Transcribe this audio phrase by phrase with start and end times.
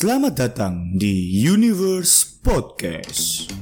[0.00, 3.52] Selamat datang di Universe Podcast.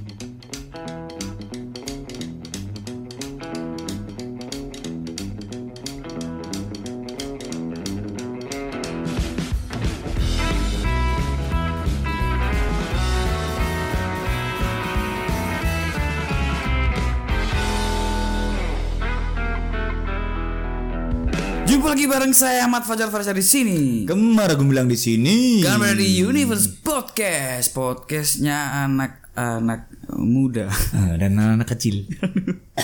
[21.98, 24.06] Lagi bareng saya Ahmad Fajar Farsha di sini.
[24.06, 25.66] Gemar bilang di sini.
[25.66, 30.70] Berada di Universe Podcast, podcastnya anak-anak muda.
[30.94, 32.06] Ah, dan anak-anak kecil.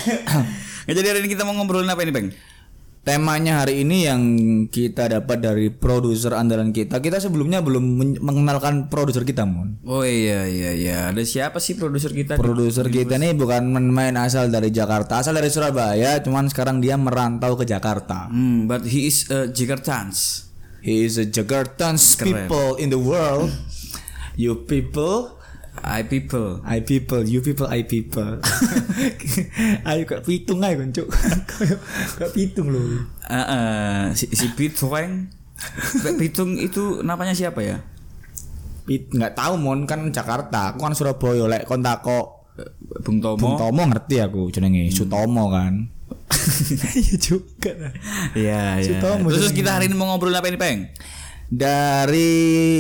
[0.91, 2.34] Jadi hari ini kita mau ngobrolin apa ini, Bang?
[3.04, 4.22] Temanya hari ini yang
[4.72, 7.04] kita dapat dari produser andalan kita.
[7.04, 9.77] Kita sebelumnya belum men- mengenalkan produser kita, Mon.
[9.84, 10.96] Oh iya iya iya.
[11.12, 12.40] Ada siapa sih produser kita?
[12.40, 17.60] Produser kita ini bukan main asal dari Jakarta, asal dari Surabaya, cuman sekarang dia merantau
[17.60, 18.32] ke Jakarta.
[18.32, 20.48] Hmm, but he is a Jakartans.
[20.80, 23.52] He is a Jakartans people in the world.
[24.34, 25.38] You people,
[25.84, 26.65] I people.
[26.65, 28.41] I people, you people, I people.
[29.89, 31.08] Ayo kak pitung aja kan cuk.
[32.20, 33.05] Kak pitung loh.
[33.28, 35.28] Eh, eh, si, si Pitung.
[36.17, 37.84] Pitung itu namanya siapa ya?
[38.84, 40.73] Pit nggak tahu mon kan Jakarta.
[40.73, 42.70] Aku kan Surabaya lek kon takok Eh,
[43.03, 43.39] Bung Tomo.
[43.39, 45.91] Bung Tomo ngerti aku jenenge Sutomo kan.
[46.95, 47.73] Iya juga.
[48.36, 48.98] Iya iya.
[49.03, 50.86] Terus kita hari ini mau ngobrolin apa ini, Bang?
[51.48, 52.33] Dari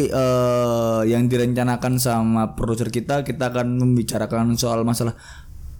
[0.08, 5.14] eh, yang direncanakan sama produser kita, kita akan membicarakan soal masalah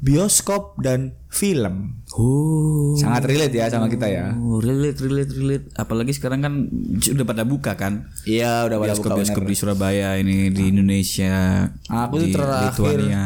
[0.04, 2.04] bioskop dan film.
[2.12, 2.92] Oh.
[3.00, 4.36] Sangat relate ya sama kita ya.
[4.36, 5.66] Oh, relate, relate, relate.
[5.80, 6.52] Apalagi sekarang kan
[7.00, 8.12] sudah pada buka kan?
[8.28, 9.50] Iya, udah pada buka Bioskop-bioskop bener.
[9.50, 11.64] di Surabaya ini di Indonesia.
[11.88, 13.24] Aku tuh di terakhir Lithuania.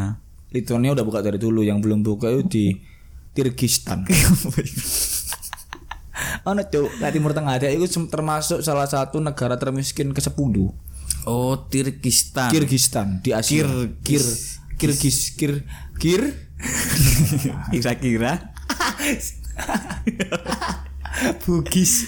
[0.49, 2.65] Lituania udah buka dari dulu, yang belum buka itu di
[3.35, 4.07] Kirgistan.
[6.47, 6.89] Oh, no, Cuk.
[6.99, 10.33] Nah, Timur Tengah ada itu termasuk salah satu negara termiskin ke 10.
[11.27, 12.49] Oh, Tirkistan.
[12.49, 13.67] Kirgistan di Asia.
[14.01, 14.23] Kir
[14.79, 15.67] Kirgis Kir
[15.99, 16.23] Kir
[17.71, 18.55] Kira-kira.
[21.43, 22.07] Bugis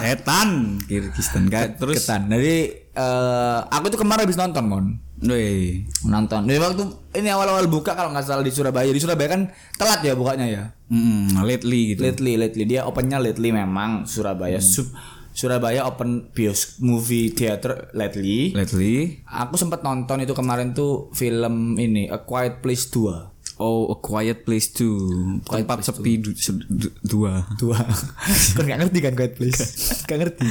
[0.00, 0.80] Setan.
[0.86, 1.74] Kirgistan kan.
[1.76, 2.30] Terus ketan.
[2.30, 2.56] Jadi
[2.94, 4.86] eh, aku tuh kemarin habis nonton, Mon.
[5.24, 5.88] Woi.
[6.04, 6.44] Nonton.
[6.44, 6.84] Jadi waktu
[7.16, 8.92] ini awal-awal buka kalau nggak salah di Surabaya.
[8.92, 9.42] Di Surabaya kan
[9.80, 10.62] telat ya bukanya ya.
[10.92, 12.04] Mm, lately gitu.
[12.04, 14.60] Lately, lately dia opennya lately memang Surabaya.
[14.60, 14.92] Sub
[15.34, 18.54] Surabaya open bios movie theater lately.
[18.54, 19.26] Lately.
[19.26, 23.33] Aku sempat nonton itu kemarin tuh film ini A Quiet Place 2.
[23.56, 25.42] Oh, A Quiet Place 2.
[25.42, 27.46] Tempat sepi du- se- du- dua.
[27.54, 27.78] Dua.
[28.56, 29.60] Kan gak ngerti kan Quiet Place?
[30.04, 30.42] gak ngerti.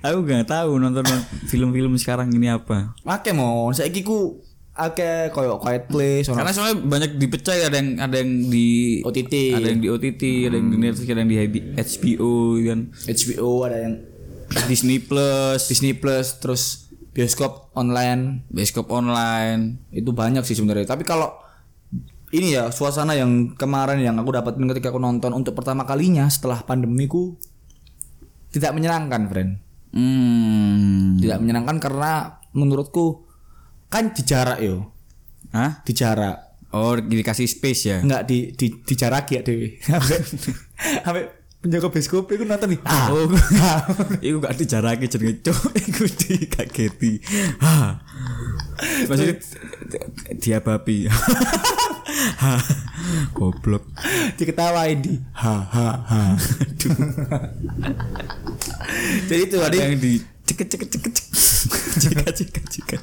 [0.00, 1.04] Aku gak tahu nonton
[1.44, 2.96] film-film sekarang ini apa.
[3.02, 4.40] Oke mau, saiki ku
[4.76, 9.72] Oke, koyo Quiet Place, Karena soalnya banyak dipecah ada yang ada yang di OTT, ada
[9.72, 11.38] yang di OTT, ada yang di Netflix, ada yang di
[11.72, 12.80] HBO kan.
[13.08, 13.94] HBO, ada yang
[14.68, 19.80] Disney Plus, Disney Plus, terus bioskop online bioskop online.
[19.88, 20.84] itu banyak sih sebenarnya.
[20.84, 21.32] Tapi kalau
[22.36, 26.60] ini ya suasana yang kemarin yang aku dapatin ketika aku nonton untuk pertama kalinya setelah
[26.62, 27.36] pandemiku
[28.56, 29.50] tidak menyenangkan, friend.
[29.92, 31.20] Hmm.
[31.20, 33.28] Tidak menyenangkan karena menurutku
[33.92, 34.92] kan di jarak yo,
[35.52, 35.84] Hah?
[35.84, 36.46] di jarak.
[36.72, 37.98] Oh, dikasih space ya.
[38.00, 39.80] Enggak di di dijaraki ya Dewi.
[41.04, 41.28] Sampai
[41.66, 42.80] penjaga bioskop itu nonton nih.
[42.86, 43.10] Ah.
[43.10, 43.26] Oh,
[44.22, 45.58] iku gak dijarake jenenge cuk,
[45.90, 47.18] iku dikageti.
[47.58, 47.98] Ha.
[49.10, 49.34] Maksudnya
[50.38, 51.04] dia babi.
[52.16, 52.56] Ha.
[53.36, 53.92] Goblok.
[54.40, 56.22] diketawain di ha ha ha.
[59.28, 60.16] Jadi itu tadi Ada yang di
[60.48, 61.36] ceket ceket ceket ceket.
[61.96, 63.02] Ceket ceket ceket.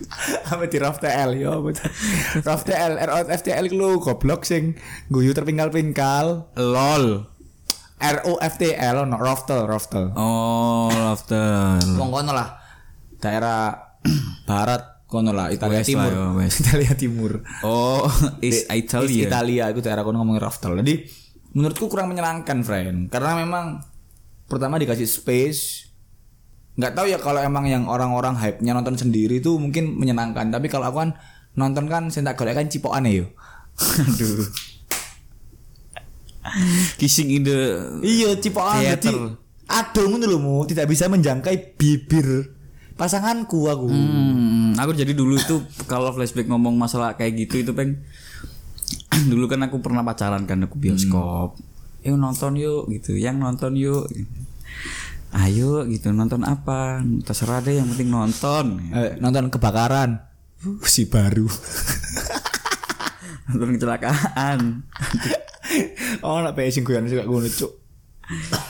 [0.50, 1.94] sampai di Raf TL yo betul.
[2.42, 4.82] Raf TL ROT FTL itu lu goblok sing
[5.14, 6.50] guyu terpingkal-pingkal.
[6.58, 7.33] LOL.
[8.04, 10.12] ROFTL no Raftel Raftel.
[10.20, 11.80] Oh, laughter.
[11.96, 12.60] Wong kono lah.
[13.24, 13.72] Daerah
[14.50, 16.12] barat kono lah Italia West Timur.
[16.12, 16.58] lah, west.
[16.68, 17.32] Italia Timur.
[17.64, 18.04] Oh,
[18.44, 19.32] is Is Italia.
[19.32, 20.76] Italia itu daerah kono ngomongin Raftel.
[20.84, 20.94] Jadi
[21.56, 23.08] menurutku kurang menyenangkan, friend.
[23.08, 23.80] Karena memang
[24.52, 25.62] pertama dikasih space.
[26.74, 30.50] nggak tahu ya kalau emang yang orang-orang hype-nya nonton sendiri itu mungkin menyenangkan.
[30.50, 31.12] Tapi kalau aku kan
[31.54, 33.30] nonton kan saya tak golek kan cipokane yo.
[34.10, 34.73] Aduh.
[37.00, 37.60] Kissing in the
[38.04, 39.00] Iya, cipokan Theater.
[39.00, 39.12] jadi
[39.64, 40.56] aduh ngono lho, Mu.
[40.68, 42.52] tidak bisa menjangkai bibir
[42.94, 43.90] pasanganku aku.
[43.90, 48.04] Hmm, aku jadi dulu itu kalau flashback ngomong masalah kayak gitu itu peng
[49.32, 51.58] dulu kan aku pernah pacaran kan aku bioskop.
[52.04, 54.12] Yuk nonton yuk gitu, yang nonton yuk.
[55.34, 57.02] Ayo gitu nonton apa?
[57.26, 58.78] Terserah deh yang penting nonton.
[58.94, 60.22] Eh, nonton kebakaran.
[60.62, 61.50] Uh, si baru.
[63.52, 64.88] Nonton kecelakaan.
[66.22, 67.84] Oh, nak PS sing guyon sik ngono, Cuk.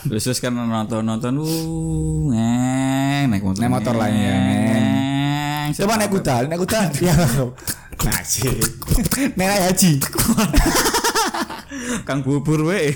[0.09, 4.37] Terus terus kan nonton nonton uh ngeng neng naik motor Naik motor lah, ya,
[5.73, 6.81] Coba naik kuda, naik kuda.
[7.05, 7.15] Ya.
[8.03, 8.57] Nasib.
[9.37, 9.91] Naik haji.
[12.07, 12.91] Kang bubur we.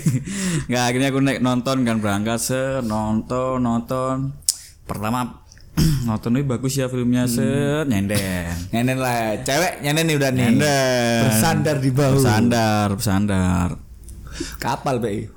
[0.66, 4.34] Nggak akhirnya aku naik nonton kan berangkat se nonton nonton.
[4.84, 5.46] Pertama
[6.08, 8.50] nonton ini bagus ya filmnya set nyenden.
[8.74, 10.40] Nyenden lah, cewek nyenden nih udah nih.
[10.42, 11.22] Nyenden.
[11.30, 12.18] Bersandar di bahu.
[12.18, 13.87] Bersandar, bersandar.
[14.62, 15.30] Kapal, Be.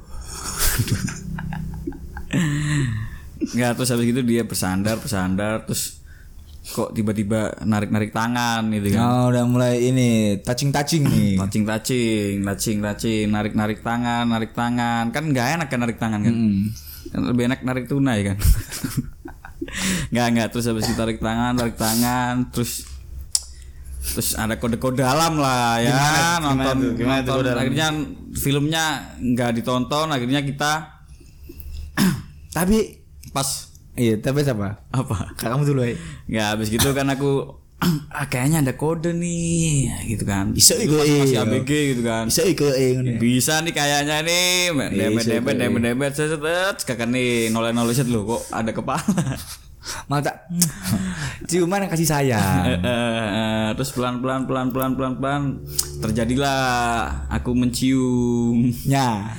[3.42, 6.02] Nggak terus habis itu dia bersandar, bersandar terus
[6.62, 9.02] kok tiba-tiba narik-narik tangan gitu kan.
[9.02, 11.34] Oh, udah mulai ini touching-touching nih.
[11.42, 16.22] Touching touching, touching touching, narik narik tangan, narik tangan, kan nggak enak kan narik tangan
[16.22, 16.36] kan?
[17.12, 18.38] Kan lebih enak narik tunai kan?
[20.14, 22.86] nggak nggak terus habis itu tarik tangan, tarik tangan, terus
[24.02, 26.22] terus ada kode-kode dalam lah ya Gimana?
[26.42, 26.92] nonton, Gimana tuh?
[26.98, 27.44] Gimana nonton.
[27.46, 27.62] dalam?
[27.62, 27.88] akhirnya
[28.34, 28.84] filmnya
[29.22, 30.72] nggak ditonton akhirnya kita
[32.52, 32.78] Tapi
[33.32, 33.48] pas
[33.96, 34.84] iya, tapi siapa?
[34.92, 35.96] apa Kakakmu dulu, ya.
[36.28, 37.62] nggak habis gitu kan aku
[38.14, 41.42] ah, kayaknya ada kode nih gitu kan Iso Dulu iku, masih iya.
[41.48, 42.74] ABG gitu kan Bisa ikut
[43.18, 45.70] bisa nih kayaknya nih debet Iya, debet iya.
[45.70, 49.02] debet debet set kakak nih noleh noleh set loh kok ada kepala
[50.06, 50.46] Mau tak
[51.44, 52.66] ciuman yang kasih Eh, sayang.
[52.66, 55.42] eh, eh, terus pelan pelan pelan pelan pelan pelan
[55.98, 56.62] terjadilah
[57.28, 59.32] aku mencium Nya.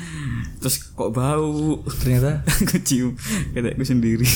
[0.59, 3.13] terus kok bau Ternyata aku cium
[3.53, 4.27] kataku sendiri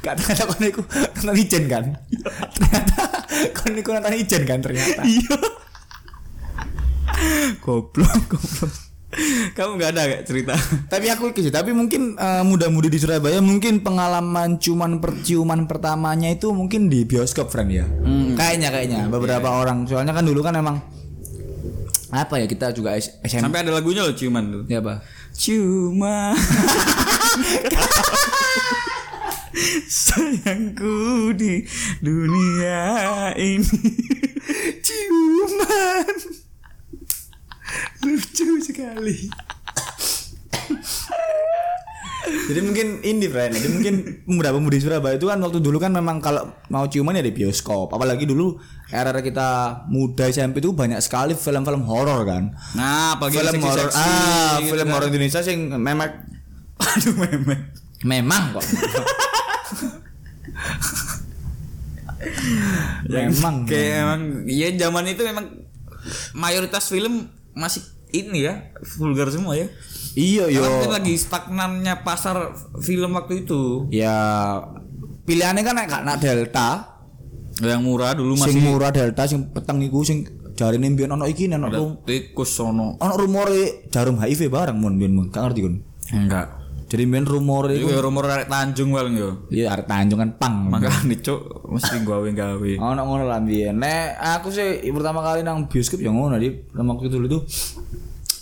[0.00, 0.84] Gak ternyata kon niku
[1.16, 1.84] nonton ijen kan.
[2.52, 3.02] Ternyata
[3.56, 5.00] kon niku nonton ijen kan ternyata.
[5.00, 5.32] iya
[7.64, 8.68] goblok goblok
[9.54, 10.54] kamu nggak ada gak cerita?
[10.92, 16.26] Tapi aku ikut sih, tapi mungkin eh, muda-mudi di Surabaya mungkin pengalaman cuman perciuman pertamanya
[16.34, 17.86] itu mungkin di bioskop friend ya.
[18.34, 19.00] Kayaknya kayaknya.
[19.06, 19.86] Beberapa orang.
[19.86, 20.82] Soalnya kan dulu kan emang
[22.14, 24.62] apa ya kita juga SMP sampai ada lagunya loh ciuman tuh.
[24.70, 25.02] Ya apa?
[25.34, 26.34] Cuma
[29.86, 31.62] Sayangku di
[32.02, 33.78] dunia ini.
[34.82, 36.43] Ciuman.
[38.04, 39.16] Lucu sekali.
[42.24, 46.56] Jadi mungkin ini friend, jadi mungkin pemuda-pemudi Surabaya itu kan waktu dulu kan memang kalau
[46.72, 47.92] mau ciuman ya di bioskop.
[47.92, 48.56] Apalagi dulu
[48.88, 52.52] era kita muda SMP itu banyak sekali film-film horor kan.
[52.76, 54.92] Nah apalagi film horor ah, gitu film kan.
[54.96, 56.10] horor Indonesia sing memang
[56.84, 57.60] Aduh memek
[58.04, 58.64] memang kok.
[63.08, 65.44] memang Kayak emang Ya zaman itu memang
[66.32, 69.66] Mayoritas film Masih ini ya Vulgar semua ya
[70.14, 70.62] Iya yo.
[70.62, 74.14] Karena mungkin lagi stagnannya pasar film waktu itu Ya
[75.26, 77.02] pilihannya kan nek nak Delta,
[77.58, 80.22] Yang murah dulu sing masih murah Delta sing peteng iku sing
[80.54, 84.94] jarine mbiyen ono iki ono ada rum tikus sono ono rumore jarum HIV barang mun
[84.94, 85.26] mbiyen mun.
[85.34, 85.74] Gak ngerti kun.
[86.14, 86.63] Enggak
[86.94, 90.70] Jadi mbiyen rumore Itu ya rumor arek Tanjung wel yo iya arek Tanjung kan pang.
[90.70, 93.82] Makanya cuk Mesti gawe-gawe Ono ngono lah mbiyen.
[93.82, 97.42] Nek aku sih pertama kali nang bioskop ya ngono di waktu dulu tuh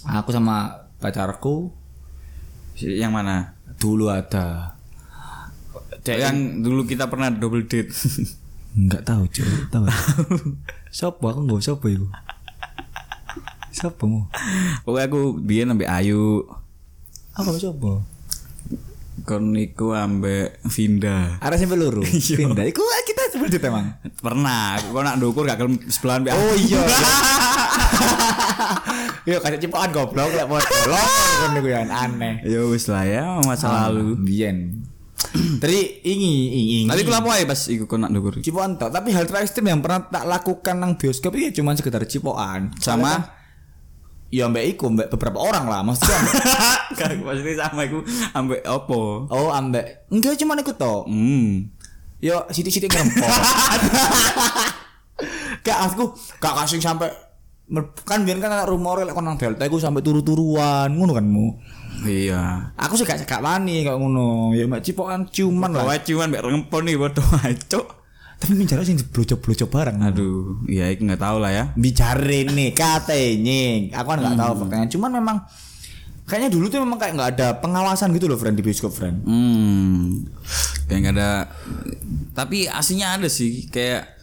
[0.04, 0.68] aku sama
[1.00, 1.72] pacarku
[2.76, 3.36] Yang mana?
[3.80, 4.76] dulu ada
[6.04, 7.88] Yang dulu kita pernah double date
[8.76, 9.84] Enggak tahu cuy, tahu.
[10.96, 12.08] Sopo aku enggak sopo iku.
[13.68, 14.20] Sopo mu?
[14.84, 16.44] Pokoknya aku biar ambek Ayu
[17.32, 18.00] Apa sopo?
[19.22, 22.02] Kon iku ambek Vinda Ada sampai luru.
[22.40, 22.64] Pindah.
[22.64, 23.94] Iku kita itu emang.
[24.18, 26.80] Pernah Aku nak dukur gak gelem sebelahan ambek Oh iya.
[29.28, 30.76] Yo kasih cipokan goblok lek foto.
[30.88, 31.08] Lor
[31.44, 32.42] kon niku ya aneh.
[32.42, 34.88] Ya wis lah ya masa lalu Biyen.
[35.62, 36.80] Tadi ingi ingi.
[36.90, 39.80] Tapi aku lapo ae pas iku kon nak dukur cipokan tok, tapi hal terekstrim yang
[39.80, 42.74] pernah tak lakukan nang bioskop itu ya cuma sekedar cipokan.
[42.82, 43.41] Sama
[44.32, 46.16] Ya mbak iku mbak beberapa orang lah maksudnya.
[46.96, 48.00] Gak maksudnya sama iku
[48.32, 51.04] ambek opo oh ambek enggak cuma ikut tok.
[51.04, 51.68] Hmm
[52.22, 53.28] Yo sitik-sitik ngerempok.
[55.66, 57.12] Gak aku gak kasih sampai
[58.08, 61.60] kan biar kan anak rumor lek kon nang delta iku sampai turu-turuan ngono kan mu.
[62.02, 64.56] Iya Aku sih gak gak wani kok ngono.
[64.56, 66.00] Ya mbak cipokan ciuman lah.
[66.00, 67.26] Cuman mbak rempon nih bodoh
[67.70, 68.01] cuk
[68.42, 70.02] Tapi bicara sih blocok-blocok bareng.
[70.02, 73.62] Aduh Iya iku gak tau lah ya Bicara nih katanya.
[74.02, 74.86] Aku kan nggak tahu faktanya.
[74.90, 75.36] Cuman memang
[76.26, 79.22] kayaknya dulu tuh memang kayak nggak ada pengawasan gitu loh friend di bioskop friend.
[79.22, 80.26] Hmm
[80.90, 81.30] Kayak gak ada
[82.36, 84.18] Tapi aslinya ada sih Kayak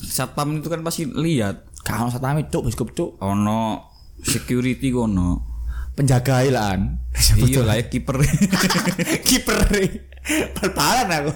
[0.00, 5.47] Satpam itu kan pasti lihat Kalau satu kami cuk bioskop cuk Ono Security kono
[5.98, 7.02] penjaga hilan.
[7.38, 8.14] Iya lah ya kiper
[9.28, 9.58] Kiper.
[10.54, 11.32] Bal-balan aku.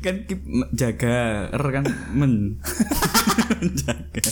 [0.00, 0.40] kan kip,
[0.72, 1.84] jaga er kan
[2.16, 2.56] men
[3.84, 4.24] jaga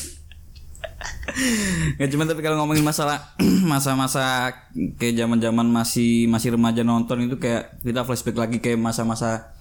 [1.99, 3.37] Nggak cuma tapi kalau ngomongin masalah
[3.71, 4.55] masa-masa
[4.97, 9.53] kayak zaman-zaman masih masih remaja nonton itu kayak kita flashback lagi kayak masa-masa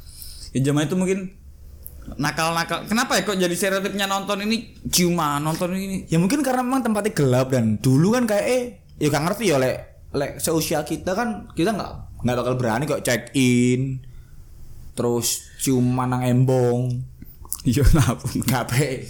[0.56, 1.20] ya zaman itu mungkin
[2.18, 2.90] nakal-nakal.
[2.90, 7.14] Kenapa ya kok jadi stereotipnya nonton ini ciuman, nonton ini Ya mungkin karena memang tempatnya
[7.14, 8.64] gelap dan dulu kan kayak eh
[9.00, 9.78] ya gak ngerti ya lek
[10.12, 14.04] lek seusia kita kan kita nggak nggak bakal berani kok check in
[14.94, 17.08] terus ciuman nang embong
[17.60, 18.24] Iya kenapa?
[18.24, 19.04] nggak pe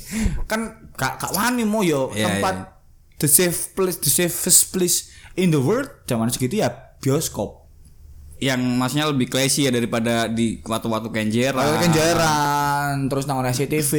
[0.50, 2.82] kan kak kak wani mau yo Iya, tempat
[3.22, 7.70] the safe place the safest place in the world zaman segitu ya bioskop
[8.40, 11.60] Yang maksudnya lebih classy ya daripada di waktu-waktu kenjeran.
[11.60, 13.92] Kalau kenjaran terus nang SCTV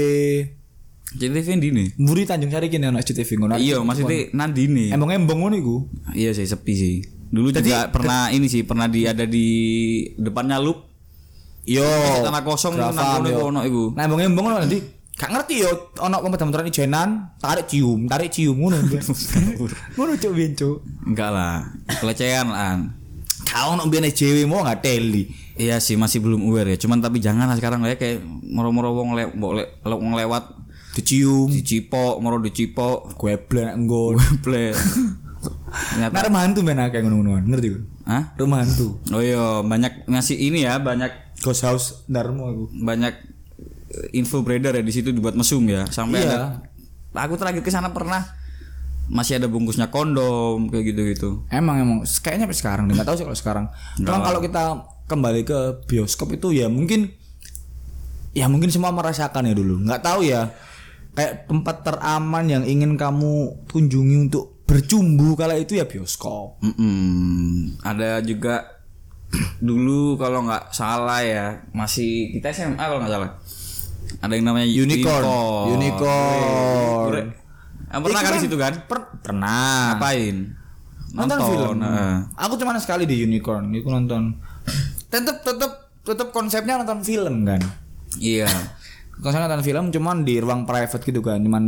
[1.11, 1.89] Jadi TV di nih.
[1.99, 4.89] Mburi Tanjung Sari kene ono SCTV ngono Iya, maksudnya nandi nih.
[4.95, 5.77] embong embong ngono iku
[6.15, 6.97] Iya sih sepi sih.
[7.31, 9.47] Dulu juga pernah ini sih pernah di ada di
[10.15, 10.87] depannya loop
[11.67, 11.85] yo
[12.25, 13.31] tanah kosong nang yo.
[13.31, 13.83] iku ono iku.
[13.95, 14.79] Nah, embong embong ngono nanti
[15.19, 18.81] gak ngerti yo ono pemadam ijenan tarik cium tarik cium ngono
[19.99, 21.69] ngono cuk biyen cuk Enggak lah,
[22.01, 22.81] pelecehan lah.
[23.45, 25.29] kau ono biyen JW mau nggak teli
[25.61, 26.81] Iya sih masih belum aware ya.
[26.81, 29.29] Cuman tapi jangan lah sekarang ya kayak moro-moro wong le
[30.17, 30.57] lewat
[30.93, 33.15] dicium dicipok, moro dicipok.
[33.15, 34.75] gue blek nggon Ble.
[35.71, 38.23] Ternyata nah rumah hantu men akeh ngono-ngonoan ngerti kan Hah?
[38.37, 41.09] rumah hantu Oh iya, banyak ngasih ini ya, banyak
[41.41, 43.15] ghost house darmo aku banyak
[43.89, 45.87] eh, info beredar ya di situ dibuat mesum ya.
[45.89, 46.61] Sampai Iya.
[47.11, 48.23] ada aku terakhir ke sana pernah
[49.09, 51.43] masih ada bungkusnya kondom kayak gitu-gitu.
[51.51, 53.65] emang emang kayaknya sampai sekarang nggak tahu sih kalau sekarang
[53.99, 54.63] Cuma kalau kita
[55.07, 55.59] kembali ke
[55.91, 57.11] bioskop itu ya mungkin
[58.31, 60.55] ya mungkin semua merasakan ya dulu nggak tahu ya
[61.21, 67.77] kayak tempat teraman yang ingin kamu kunjungi untuk bercumbu kala itu ya bioskop Mm-mm.
[67.85, 68.81] Ada juga
[69.61, 73.31] dulu kalau nggak salah ya masih kita SMA kalau nggak salah.
[74.19, 75.23] Ada yang namanya Unicorn.
[75.69, 75.69] Unicorn.
[75.71, 77.27] Unicorn.
[77.87, 78.73] Ah, pernah kali kan situ kan?
[78.87, 80.37] per- pernah Ngapain?
[81.11, 82.15] nonton, film heeh.
[82.39, 84.39] aku cuma sekali di unicorn itu nonton
[85.11, 87.59] tetep tetep tetep konsepnya nonton film kan
[88.15, 88.47] Iya.
[89.21, 91.63] Konsepnya nonton film cuman di ruang private gitu kan cuman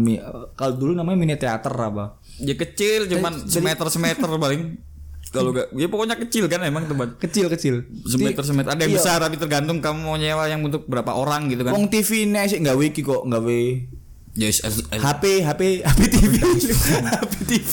[0.52, 4.80] kalau dulu namanya mini teater apa Ya kecil cuman semeter semeter paling.
[5.28, 7.16] Kalau gak, ya pokoknya kecil kan emang tempat.
[7.16, 8.68] kecil kecil Semeter semeter.
[8.68, 8.98] Ada yang Iya.
[8.98, 11.72] besar tapi tergantung kamu mau nyewa yang untuk berapa orang gitu kan.
[11.72, 13.88] Wong TV ini sih nggak wiki kok nggak we
[14.32, 17.70] Yes, as- as- HP HP HP TV HP TV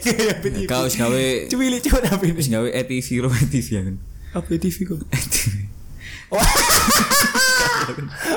[0.00, 3.96] kayak HP TV kau gawe cuy cuy HP ini gawe ETV ro ETV ya kan.
[4.32, 4.98] HP TV kok
[6.28, 6.42] Wah.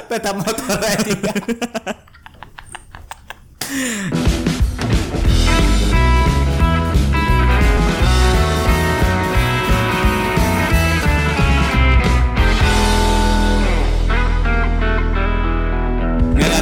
[0.09, 1.15] Peta motor aja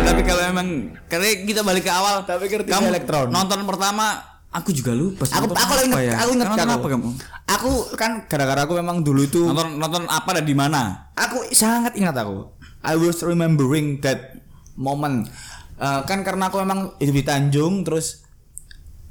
[0.07, 0.67] tapi kalau emang
[1.07, 3.27] karena kita balik ke awal, Tapi ngerti kamu elektron.
[3.27, 5.27] nonton pertama aku juga lupa.
[5.27, 6.15] aku aku inget ya?
[6.23, 7.09] aku inget nonton apa kamu?
[7.47, 11.11] aku kan gara-gara aku memang dulu itu Nonton nonton apa dan di mana?
[11.13, 14.37] aku sangat ingat aku I was remembering that
[14.77, 15.29] moment.
[15.77, 18.25] Eh, kan karena aku memang hidup di Tanjung terus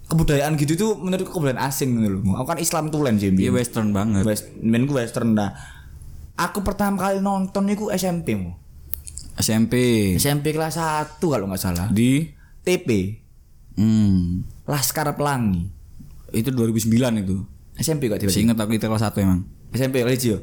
[0.07, 2.39] kebudayaan gitu tuh menurutku kebudayaan asing gitu loh.
[2.43, 4.23] Aku kan Islam tulen sih Iya western banget.
[4.27, 4.51] West,
[4.91, 5.55] western dah.
[6.37, 8.55] Aku pertama kali nonton itu SMP mu
[9.37, 9.75] SMP
[10.17, 11.87] SMP kelas 1 kalau nggak salah.
[11.93, 12.33] Di?
[12.67, 13.21] TP
[13.79, 15.71] hmm, Laskar Pelangi.
[16.35, 17.47] Itu 2009 itu.
[17.77, 18.43] SMP kok tiba-tiba?
[18.51, 19.41] Ingat aku itu kelas 1 emang.
[19.71, 20.41] SMP Legio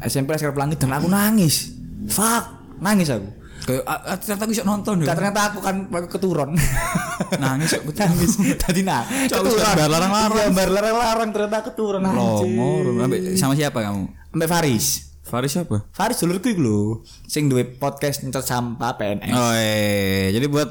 [0.00, 2.44] SMP Laskar Pelangi dan aku nangis fuck
[2.78, 3.28] nangis aku
[3.60, 3.84] Kayak
[4.24, 5.12] ternyata aku bisa nonton ya.
[5.12, 6.56] ternyata aku kan keturun
[7.44, 10.32] Nangis aku nangis tadi nah Cok, bar larang-larang.
[10.32, 12.00] Iya, bar larang-larang ternyata keturun.
[12.00, 14.08] Ambek- Sama siapa kamu?
[14.32, 15.84] Mbak Faris Faris siapa?
[15.92, 16.80] Faris dulurku iku lho
[17.22, 20.32] sing duwe podcast nyetot sampah PNS Oh iya.
[20.32, 20.68] Jadi buat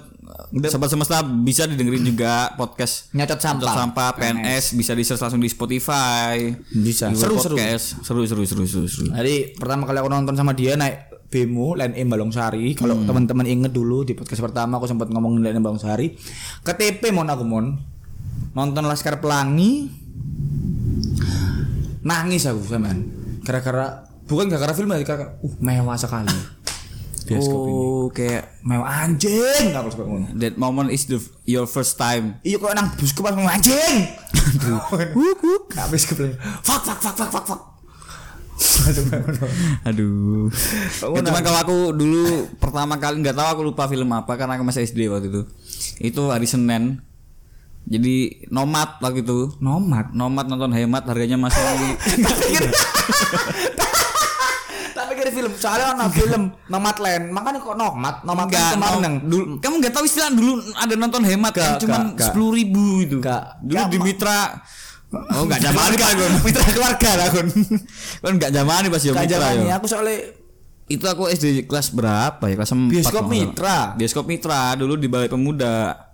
[0.65, 3.69] sobat semesta bisa didengerin juga podcast Nyacat sampah.
[3.71, 6.41] Sampah PNS bisa di search langsung di Spotify.
[6.67, 7.13] Bisa.
[7.13, 7.53] Seru, seru.
[7.53, 8.01] Podcast.
[8.01, 9.13] seru seru seru seru seru.
[9.13, 12.74] Jadi pertama kali aku nonton sama dia naik Bemo Line M Balongsari.
[12.74, 13.05] Kalau Hmm.
[13.05, 16.17] teman-teman inget dulu di podcast pertama aku sempat ngomongin Line M Balongsari.
[16.62, 17.77] Ke TP mon aku mon.
[18.51, 19.88] Nonton Laskar Pelangi.
[22.01, 23.05] Nangis aku sampean.
[23.45, 26.33] Gara-gara bukan gara-gara film ya, gara-gara uh mewah sekali.
[27.29, 27.74] Bioskop ini.
[27.77, 30.33] oh, kayak Mewah anjing aku suka ngono.
[30.33, 32.41] that moment is the your first time.
[32.41, 33.95] Iya kok nang bioskop pas anjing.
[35.13, 35.63] Wuk wuk.
[35.77, 36.17] Habis ke
[36.65, 37.62] Fuck fuck fuck fuck fuck fuck.
[39.89, 40.51] Aduh.
[41.15, 44.67] Ya, cuman kalau aku dulu pertama kali nggak tahu aku lupa film apa karena aku
[44.67, 45.41] masih SD waktu itu.
[46.03, 46.99] Itu hari Senin.
[47.89, 49.55] Jadi nomad waktu itu.
[49.63, 50.11] Nomad.
[50.11, 51.59] Nomad nonton hemat harganya masih
[54.99, 55.51] tak pikir telefilm.
[55.55, 57.25] Soalnya ono film Nomadland.
[57.31, 61.53] Makanya kok Nomad, Nomad kan kemarin dulu, kamu nggak tahu istilah dulu ada nonton hemat
[61.55, 62.27] kan enggak.
[62.27, 63.17] sepuluh ribu itu.
[63.63, 64.59] Dulu di Mitra.
[65.09, 66.33] Oh nggak zaman pak Gun.
[66.45, 67.47] Mitra keluarga lah kon.
[68.21, 69.73] Kan nggak zaman pas Gak Mitra ya.
[69.81, 70.37] aku soalnya
[70.89, 72.55] Itu aku SD kelas berapa ya?
[72.57, 73.93] Kelas 4 Bioskop Mitra.
[73.93, 76.09] Bioskop Mitra dulu di Balai Pemuda.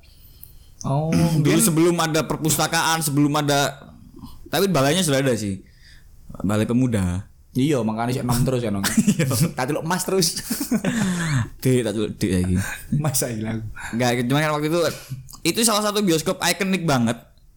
[0.84, 1.10] Oh,
[1.44, 3.74] Dulu sebelum ada perpustakaan, sebelum ada
[4.52, 5.64] tapi balainya sudah ada sih.
[6.44, 7.28] Balai Pemuda.
[7.56, 8.84] Iya, makanya sih enam terus ya nong.
[9.58, 10.44] Tak delok Mas terus.
[11.64, 12.56] Dek, tak dulu dek lagi.
[13.00, 13.64] Mas hilang.
[13.96, 14.80] Enggak, cuma kan waktu itu
[15.48, 17.16] itu salah satu bioskop ikonik banget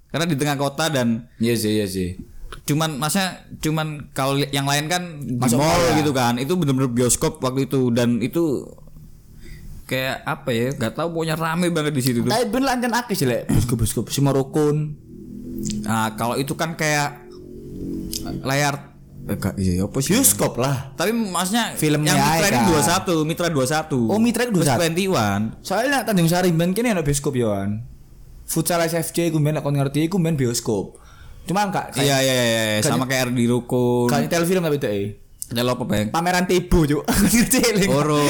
[0.09, 2.17] karena di tengah kota dan Iya sih, iya sih.
[2.65, 3.23] cuman masa
[3.59, 6.01] cuman kalau yang lain kan di Masuk mall mall ya?
[6.01, 8.65] gitu kan itu bener-bener bioskop waktu itu dan itu
[9.85, 13.15] kayak apa ya nggak tahu pokoknya rame banget di situ tuh Tapi ben lancan akeh
[13.15, 14.77] sih lek bioskop-bioskop si Morokon.
[15.83, 17.25] nah kalau itu kan kayak
[18.43, 20.93] layar eh, gak, iya apa sih Bioskop lah.
[20.93, 23.05] tapi maksudnya Filmnya yang Mitra ini kan.
[23.05, 25.59] 21 Mitra 21 Oh, Mitra itu 21.
[25.59, 27.85] 21 Soalnya Tanjung Sari ben kene ana bioskop yo kan.
[28.49, 30.97] Futsal SFC ku ben nek kon ngerti iku ben bioskop.
[31.49, 32.85] Cuman kak iya iya iya iya.
[32.85, 35.17] sama kayak di Rukun kayak telefilm tapi teh.
[35.49, 37.09] ada apa peng Pameran Tebo, Cuk.
[37.57, 37.89] Cilik.
[37.89, 38.21] Oro.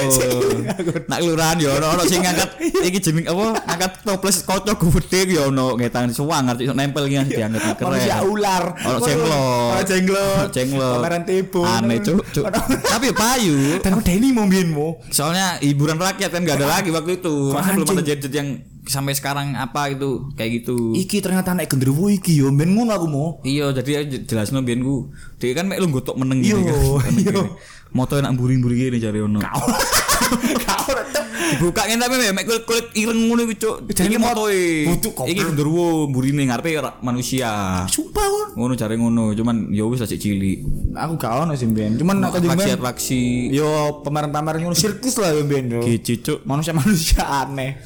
[1.11, 3.59] Nak kelurahan ya ono ono sing ngangkat iki jeneng apa?
[3.59, 7.91] Ngangkat toples kocok gede ya ono ngetan suwang arti iso nempel iki diangkat keren.
[7.91, 8.71] Manusia ular.
[8.87, 9.35] Ono jenglot.
[9.75, 10.39] Ono jenglot.
[10.39, 10.95] Ono jenglot.
[11.03, 11.61] Pameran Tebo.
[11.67, 12.45] Aneh cuk, cuk.
[12.87, 13.83] Tapi ya payu.
[13.83, 15.11] Dan Deni mau bienmu.
[15.11, 17.51] Soalnya hiburan rakyat kan gak ada lagi waktu itu.
[17.51, 20.97] Masa belum ada gadget yang sampai sekarang apa itu kayak gitu.
[20.97, 23.29] Iki ternyata naik genderuwo iki yo ben ngono aku mau.
[23.45, 25.13] Iya, jadi jelas no biyen ku.
[25.39, 26.59] Dia kan mek lu gotok meneng gitu
[26.99, 27.13] kan.
[27.15, 27.45] Iya.
[27.89, 29.41] Moto enak gini cari ono.
[29.41, 33.77] Kau tetep Dibuka ngene tapi mek kulit kulit ireng ngono iki, Cuk.
[33.89, 34.61] Jadi Iki mot- motoe.
[34.93, 35.33] butuh goblok.
[35.33, 37.51] Iki genderuwo mburine ngarepe ora manusia.
[37.89, 38.49] sumpah kon.
[38.61, 40.59] Ngono cari ngono, cuman ya wis cek cilik.
[40.93, 41.97] Aku gak ono sih ben.
[41.97, 45.81] Cuman nek Tanjung Ben Atraksi-atraksi yo pameran-pameran ngono sirkus lah yo ben yo.
[45.81, 46.45] Cuk.
[46.45, 47.81] Manusia-manusia aneh.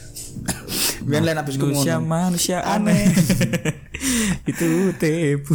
[1.03, 3.11] Ben lain habis Manusia manusia aneh.
[4.51, 5.55] itu tebu.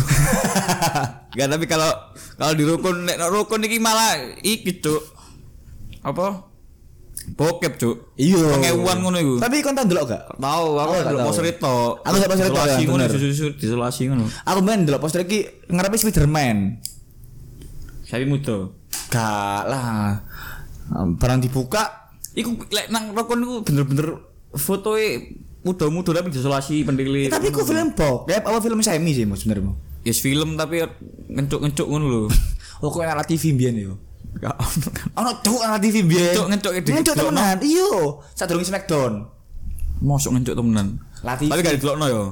[1.37, 1.89] Gak tapi kalau
[2.35, 5.03] kalau di rukun nek nek rukun iki malah iki cuk.
[6.03, 6.47] Apa?
[7.35, 8.15] Bokep cuk.
[8.15, 8.39] Iya.
[8.59, 9.35] Pengewan ngono iku.
[9.37, 10.23] Tapi kon tau ndelok gak?
[10.35, 11.27] Tahu aku Oh, gak delok tahu.
[11.29, 11.77] poster itu.
[12.01, 13.03] Aku delok poster itu, Isolasi ya, ngono
[13.59, 14.25] disolasi ngono.
[14.43, 16.57] Aku main ndelok poster iki ngarepe Spiderman.
[18.03, 18.71] Sapi muda.
[19.07, 20.23] Gak lah.
[21.19, 22.07] Barang dibuka
[22.37, 24.26] Iku lek nang rukun iku bener-bener
[24.57, 27.27] fotoe muda-muda tapi disolasi pendilik.
[27.29, 29.73] tapi ku film bokep apa film semi sih mas sebenarnya
[30.07, 30.79] Yes film tapi
[31.27, 32.23] ngencuk-ngencuk ngono lho.
[32.83, 33.93] Oh kok enak TV mbiyen yo.
[34.37, 35.07] Gak ono kan.
[35.17, 36.31] Ono cuk TV mbiyen.
[36.37, 37.41] Cuk, ngecuk di- Ngecuk delokno.
[37.41, 37.57] temenan.
[37.59, 37.91] Iya,
[38.37, 39.13] sadurunge Smackdown.
[39.99, 40.87] Mosok ngencuk temenan.
[41.25, 41.49] Lah, TV.
[41.49, 42.23] Tapi gak didelokno yo.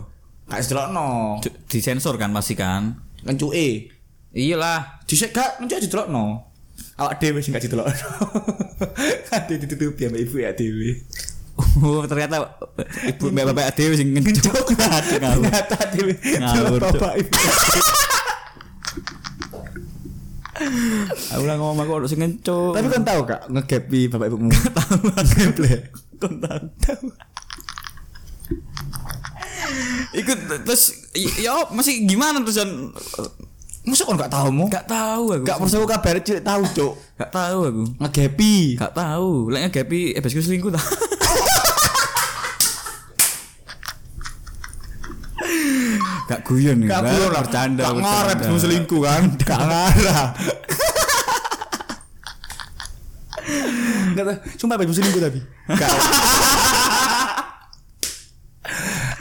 [0.45, 1.41] Gak sedelokno.
[1.41, 2.95] Cuk, disensor kan pasti kan.
[3.25, 3.89] Ngencuke.
[4.37, 5.01] Iyalah.
[5.09, 6.45] Dhisik gak ngencuk didelokno.
[6.95, 8.07] Awak dhewe sing gak didelokno.
[9.33, 11.01] Ade ditutupi sama ibu ya dhewe.
[11.55, 12.59] Oh, ternyata
[13.07, 14.51] ibu mbak bapak dewe sing ngencuk.
[14.75, 15.47] Ngawur.
[15.47, 16.13] Ternyata dhewe.
[16.19, 16.79] Ngawur.
[16.83, 17.31] Bapak ibu.
[21.35, 22.75] Aku lah ngomong aku harus ngencuk.
[22.75, 24.51] Tapi kan tahu kak ngegapi bapak ibumu.
[24.51, 24.95] Tahu.
[25.35, 25.75] Gaple.
[26.19, 27.07] kon tahu.
[30.15, 30.95] Ikut terus
[31.39, 32.95] ya masih gimana terusan
[33.85, 34.65] Masa kon gak tahu mu?
[34.65, 35.45] gak tahu aku.
[35.45, 36.93] Gak perlu kabar cilik tahu, Cuk.
[37.21, 37.83] gak tahu aku.
[38.01, 38.55] Ngegapi.
[38.81, 39.53] Gak tahu.
[39.53, 40.81] Lek ngegapi eh besku selingkuh ta.
[46.25, 46.77] Gak guyon.
[46.89, 47.81] Gak perlu lah bercanda.
[47.85, 49.23] Gak ngarep ibu selingkuh kan.
[49.45, 50.29] Gak ngarep.
[54.57, 55.39] Sumpah ibu selingkuh tapi.
[55.69, 55.89] Gak.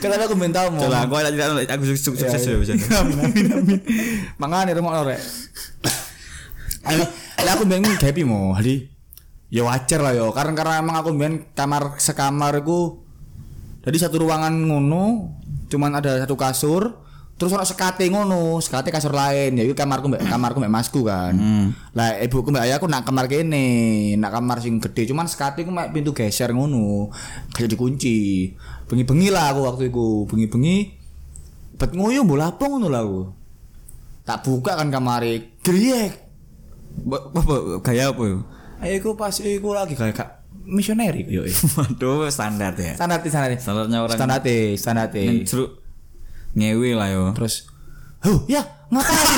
[0.04, 0.84] Kata aku minta mau.
[0.84, 2.72] Coba aku tidak aku sukses sukses ya bisa.
[3.00, 3.80] Amin amin amin.
[4.36, 5.00] Mangane rumah.
[6.84, 7.08] Ayo,
[7.40, 8.92] lah aku ben gapi mau, Hadi.
[9.48, 13.04] Ya wajar lah yo, karena karena emang aku ben kamar sekamar ku
[13.84, 15.36] jadi satu ruangan ngono,
[15.74, 17.02] cuman ada satu kasur,
[17.34, 19.58] terus ono sekate ngono, sekate kasur lain.
[19.58, 21.34] Ya itu kamarku mbak kamarku mbak masku kan.
[21.90, 25.90] Lah ibuku mbak ayahku nak kamar kene, nak kamar sing gede, cuman sekate ku mbak
[25.90, 27.10] pintu geser ngono,
[27.50, 28.54] kayak dikunci.
[28.86, 31.02] Bengi-bengi lah aku waktu itu, bengi-bengi
[31.74, 33.22] bet ngoyo mbok lapo ngono lah aku.
[34.22, 36.22] Tak buka kan kamare, griek.
[37.10, 38.46] Apa gaya apa yo?
[38.78, 41.44] Ayo iku pas iku lagi kayak misioneri yo.
[41.78, 42.96] Waduh standar ya.
[42.96, 43.50] Standar standar.
[43.56, 44.40] Standarnya orang standar
[44.76, 45.08] standar
[45.44, 45.78] Seru
[46.56, 47.30] ngewe lah yo.
[47.36, 47.68] Terus,
[48.24, 49.14] huh ya ngapain?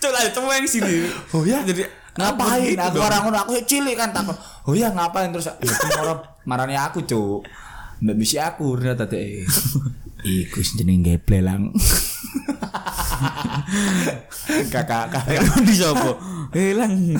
[0.00, 1.08] Coba coba yang sini.
[1.32, 1.88] Oh ya, Jadi
[2.20, 2.76] ngapain?
[2.76, 4.36] apa gitu Aku orang ngono, aku cilik kan takut.
[4.68, 5.48] Oh ya ngapain terus?
[5.48, 7.48] Ya orang marani aku cuk.
[8.04, 9.40] Mbak misi aku ternyata deh.
[10.24, 11.72] Iku sing jenenge geplelang.
[14.74, 15.42] Kakak kakak.
[15.64, 16.18] Di sopo?
[16.54, 17.16] Hilang.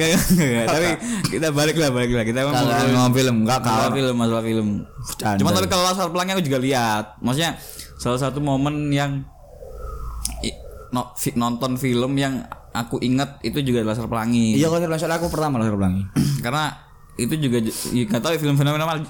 [0.00, 0.66] Enggak.
[0.74, 0.88] Tapi
[1.28, 2.24] kita balik lah, balik lah.
[2.24, 3.96] Kita ngomong ngomong film enggak masalah kau.
[3.96, 4.68] film, masalah film.
[5.40, 7.04] Cuma tapi kalau laser pelangi aku juga lihat.
[7.20, 7.50] Maksudnya
[8.00, 9.20] salah satu momen yang
[10.90, 14.54] no- fi- nonton film yang aku ingat itu juga laser pelangi.
[14.54, 16.02] Iya kalau soalnya aku pertama lah pelangi.
[16.44, 16.70] Karena
[17.18, 18.86] itu juga nggak tahu ya, film fenomenal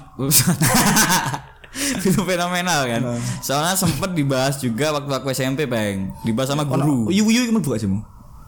[2.03, 3.01] film fenomenal kan.
[3.39, 6.11] Soalnya sempet dibahas juga waktu aku SMP, Bang.
[6.21, 7.07] Dibahas sama guru.
[7.07, 7.87] Yu yu ini buka sih.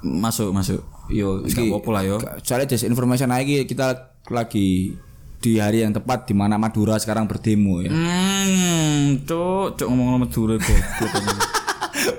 [0.04, 0.84] Masuk, masuk.
[1.08, 2.16] Yo, Gak apa-apa lah yo.
[2.44, 4.92] Soalnya disinformation lagi kita lagi
[5.40, 7.92] di hari yang tepat di mana Madura sekarang berdemo ya.
[7.92, 10.80] Hmm, cuk, cuk ngomong Madura kok.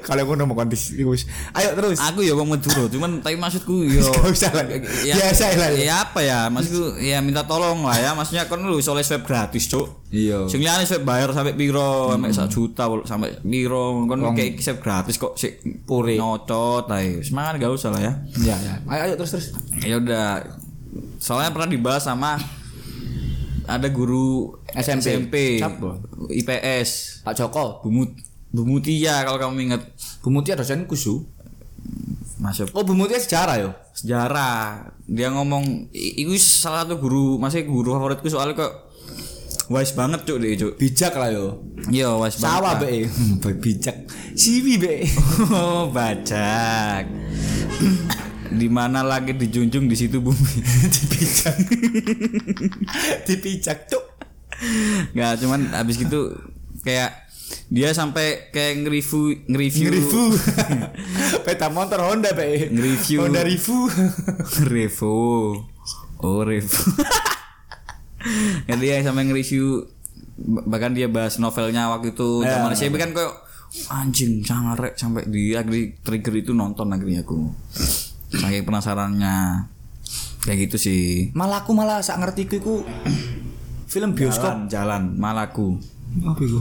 [0.04, 1.24] Kalau aku nemu kondisi wis.
[1.50, 1.96] Ayo terus.
[1.96, 4.68] aku ya ngomong Madura, cuman tapi maksudku yo Gak usah lah.
[5.00, 5.70] ya, Biasa lah.
[5.72, 5.80] ya.
[5.80, 9.64] ya apa ya maksudku ya minta tolong lah ya maksudnya kan lu soalnya swab gratis
[9.66, 10.44] cuk Iya.
[10.44, 15.16] sing liyane swab bayar sampai piro sampai sak juta sampai piro kan kayak swab gratis
[15.16, 16.14] kok sik Puri.
[16.14, 18.74] nyocot ae semangat gak usah lah ya Iya ya.
[18.86, 19.46] Ayo ayo terus terus.
[19.80, 20.44] ya udah
[21.16, 22.36] soalnya pernah dibahas sama
[23.64, 25.00] ada guru SMP.
[25.08, 25.34] SMP?
[26.30, 27.80] IPS Pak Joko.
[27.80, 28.12] Bumut
[28.54, 29.82] Bumutia kalau kamu ingat
[30.22, 31.26] Bu Mutia dosen kusu.
[32.36, 33.70] masuk Oh Bu Mutia sejarah yo.
[33.90, 38.72] sejarah dia ngomong itu salah satu guru masih guru favoritku soalnya kok
[39.66, 41.62] wise banget cuk deh cuk Bijak lah yo.
[41.88, 43.10] iya wise Sawah banget be.
[43.10, 43.96] Hmm, bijak.
[44.34, 44.94] Siwi be.
[45.54, 47.06] oh bajak
[48.54, 50.52] di mana lagi dijunjung di situ bumi
[50.94, 51.56] Dipijak.
[53.24, 54.04] Dipijak cuk.
[55.10, 56.30] nggak cuman habis gitu
[56.82, 57.23] kayak
[57.66, 60.22] dia sampai kayak nge-review nge-review Ngerifu.
[61.46, 62.68] Peta motor Honda be.
[62.68, 63.18] Nge-review.
[63.20, 63.88] Honda Rivu.
[64.72, 65.16] Revo
[66.18, 66.80] oh Revo
[68.68, 69.84] ya dia sampai nge-review
[70.64, 72.58] bahkan dia bahas novelnya waktu itu Ya.
[72.58, 73.44] zaman SMP kan kok
[73.86, 77.52] anjing sangarek sampai dia akhirnya trigger itu nonton akhirnya aku
[78.30, 79.68] saking penasarannya
[80.40, 82.74] kayak gitu sih Malah aku malah sak ngertiku iku
[83.92, 84.66] film bioskop.
[84.66, 85.78] jalan jalan malaku
[86.16, 86.60] Apa iku?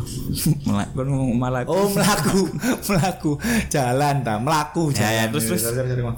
[0.66, 2.39] Mela- kan ngomong malaku Oh melaku,
[2.89, 3.32] melaku,
[3.68, 5.28] jalan ta, melaku Ya, ya, jalan.
[5.32, 5.62] terus, terus.
[5.62, 6.18] Sorry, sorry, sorry, Bang.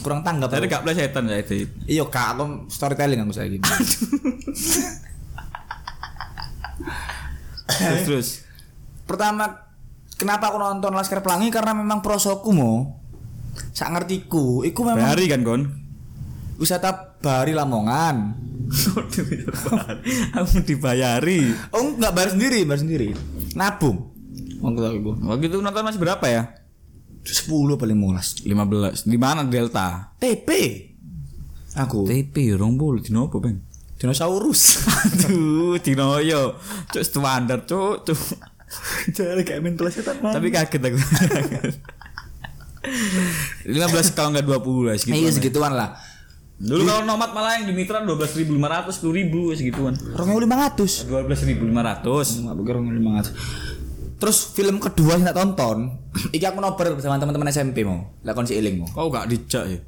[0.00, 0.48] kurang tanggap.
[0.50, 3.64] tadi gak plesetan ya itu Iya kak, aku storytelling aku saya gini.
[7.66, 8.28] terus terus
[9.04, 9.68] Pertama,
[10.16, 12.96] kenapa aku nonton Laskar Pelangi karena memang prosoku mau.
[13.70, 15.83] Sak ngertiku, iku memang Bahari kan kon
[16.56, 18.36] wisata Bahari Lamongan.
[20.34, 23.08] aku dibayari Oh enggak bayar sendiri, bayar sendiri.
[23.52, 24.10] Nabung.
[24.58, 26.42] Waktu itu waktu itu nonton masih berapa ya
[27.20, 28.40] 10 paling mulas.
[28.40, 30.48] 15 di mana Delta TP.
[31.74, 33.58] Aku TP rong bol dino apa bang
[33.94, 34.84] dinosaurus.
[35.04, 36.54] aduh dino yo
[36.88, 38.18] cuk standar cuk cuk
[39.10, 40.18] Jadi kayak main kelas setan.
[40.18, 40.98] tapi kaget aku
[43.64, 43.70] 15
[44.12, 45.96] kalau nggak 20 lah segitu Iya segituan lah.
[46.54, 49.94] Dulu kalau nomad malah yang di Mitra 12.500 10.000 segituan
[50.38, 51.10] lima ratus.
[51.10, 53.32] 12.500 Nggak pikir lima ratus.
[54.14, 55.98] Terus film kedua yang tak tonton,
[56.36, 58.88] iki aku nobar bersama teman-teman SMP mau, lakon si Iling mau.
[58.88, 59.78] kau gak dijak ya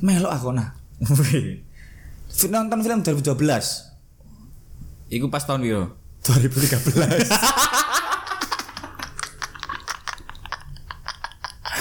[0.00, 0.76] Melok aku nah.
[2.54, 3.36] Nonton film 2012.
[5.10, 5.92] Iku pas tahun biru
[6.24, 7.28] 2013.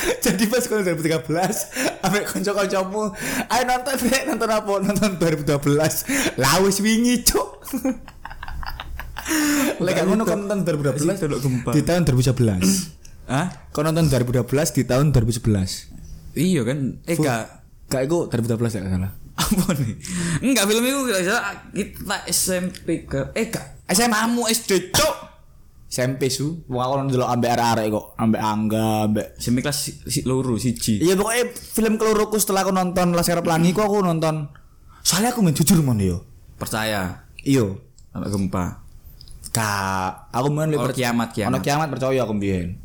[0.25, 3.13] Jadi pas kalau 2013 Sampai konco-koncomu
[3.49, 4.71] Ayo nonton Bre, nonton apa?
[4.81, 7.49] Nonton 2012 Lawis wingi cuk.
[9.85, 11.69] Lek gak ngono kon nonton 2012 delok gempa.
[11.77, 12.65] Di tahun 2011
[13.31, 13.47] Hah?
[13.69, 14.41] Kau nonton 2012
[14.73, 16.77] di tahun 2011 Iya kan?
[17.05, 17.43] Eh gak.
[17.89, 19.11] Gak itu 2012 ya salah.
[19.39, 19.95] Apa nih?
[20.45, 20.99] Enggak film itu
[21.73, 23.85] Kita SMP ke Eh gak.
[23.89, 25.28] SMA Kamu SD cuk
[25.89, 26.61] SMP su.
[26.69, 28.05] Wong aku nonton dulu ambek arek-arek kok.
[28.21, 32.69] Ambek Angga Ambek SMP kelas si, si loro siji Iya pokoknya film keluruku setelah aku
[32.69, 34.53] nonton Laskar Pelangi ku aku nonton.
[35.01, 36.21] Soalnya aku main jujur mon yo.
[36.61, 37.25] Percaya?
[37.41, 37.73] Iya.
[38.13, 38.85] Sampai gempa?
[39.49, 41.49] Kak Aku main Oh, kiamat, kiamat.
[41.49, 42.77] Ono kiamat percaya aku mbiyen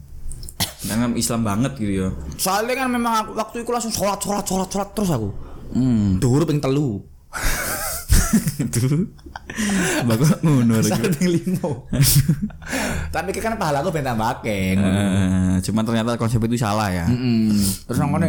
[0.85, 2.09] Karena Islam banget gitu ya
[2.41, 5.29] Soalnya kan memang aku, waktu itu langsung sholat sholat sholat sholat terus aku.
[5.77, 6.17] Hmm.
[6.21, 7.05] Dhuwur ping telu
[8.59, 9.09] Itu.
[10.09, 11.87] Bagus ngono Sampai ping limo.
[13.15, 17.07] Tapi kan pahala aku ben tambah akeh Eh, Cuman ternyata konsep itu salah ya.
[17.07, 17.55] Mm-mm.
[17.87, 18.27] Terus nang kono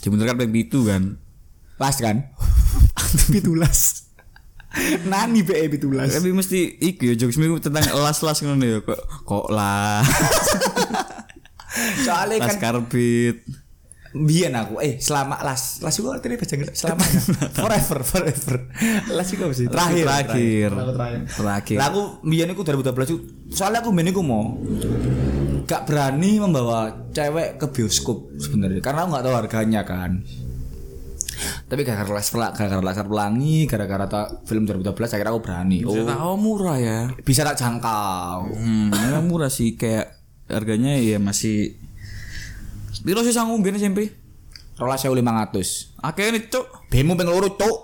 [0.00, 0.48] Sebenernya kan.
[0.52, 1.02] Itu kan?
[1.80, 2.32] Pas kan
[3.28, 4.08] Pitulas
[5.08, 9.46] Nani be pitulas Tapi mesti iku ya jokes minggu tentang las-las ngono ya kok kok
[9.48, 10.04] lah.
[12.04, 13.65] Soalnya kan Laskar Beat.
[14.22, 14.80] Biyen aku.
[14.80, 16.72] Eh selama las las iku artinya bahasa Inggris.
[16.72, 17.04] Selama
[17.58, 18.54] forever forever.
[19.10, 19.66] Las iku apa sih?
[19.66, 20.70] Terakhir Terakhir.
[20.72, 21.20] Lagu terakhir.
[21.28, 21.76] Terakhir.
[21.76, 23.18] Lah aku biyen iku 2012 iku
[23.50, 24.56] soalnya aku biyen iku mau
[25.62, 30.22] gak berani membawa cewek ke bioskop sebenarnya karena aku gak tahu harganya kan.
[31.66, 34.06] Tapi gara-gara les pelak gara-gara laskar pelangi gara-gara
[34.46, 35.78] film 2012 akhirnya aku berani.
[35.82, 37.00] Oh Oh, tahu murah ya.
[37.20, 38.54] bisa tak jangkau.
[38.54, 38.94] Hmm,
[39.26, 41.74] murah sih kayak harganya ya masih
[43.02, 44.12] Piro sih sanggup biar SMP?
[44.76, 46.66] rolas sewu lima ratus Akhirnya nih cuk.
[46.92, 47.78] bemu ping loro cuk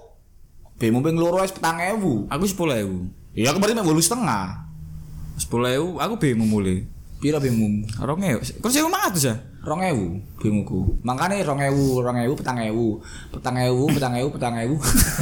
[0.77, 3.09] bemu ping loro wis petang ewu Aku sepuluh ewu.
[3.33, 4.68] iya aku berarti mek wolu setengah
[5.40, 5.88] Sepuluh ewu.
[5.96, 6.85] Aku bemu mulai.
[7.16, 8.40] pira bemu Orang ewu.
[8.61, 9.35] Kau sih emang ya?
[9.62, 12.98] rong ewu bemuku makanya rong ewu rong ewu petang ewu
[13.31, 14.75] petang ewu petang ewu petang ewu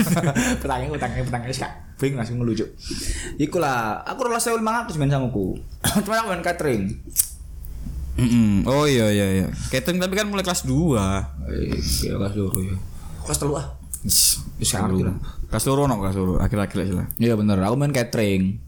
[0.65, 2.65] petang ewu petang ewu petang ewu kak bing langsung ngelucu
[3.37, 5.61] iku lah aku rolas sewu lima ratus main samaku
[6.09, 6.89] cuma aku main catering
[8.21, 8.65] Mm-mm.
[8.65, 9.47] Oh iya iya iya.
[9.69, 10.77] Catering tapi kan mulai kelas 2.
[11.49, 11.73] eh
[12.05, 12.77] iya kelas dulu ya
[13.23, 13.67] kelas telu ah
[15.47, 16.37] Kelas loro no kelas loro.
[16.37, 17.07] Akhir-akhir lah.
[17.17, 18.61] iya bener aku main catering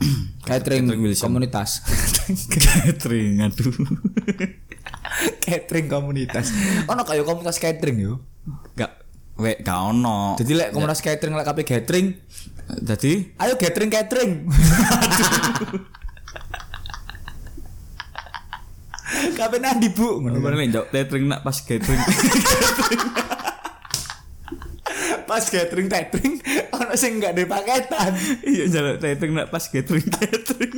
[0.48, 1.82] catering Catering komunitas
[2.56, 3.74] catering aduh.
[5.44, 6.54] catering komunitas
[6.86, 8.14] ono kayak komunitas catering yo
[8.72, 8.92] Gak
[9.36, 10.34] we gak ono.
[10.36, 12.06] jadi lek komunitas catering lek kabeh catering
[12.72, 14.32] Jadi ayo catering catering
[19.38, 20.54] kabeh nandi bu Ngono kan.
[20.56, 22.00] Njok catering nak pas catering.
[25.30, 26.42] pas catering catering
[26.74, 30.74] ono sing enggak ada paketan Iya jalan catering nak pas catering catering.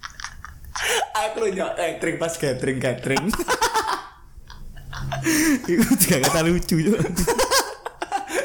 [1.22, 3.24] aku nyok catering pas catering catering
[5.70, 6.98] Itu juga kata lucu juga.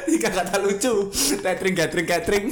[0.05, 1.09] tiga kata lucu
[1.41, 2.45] catering catering catering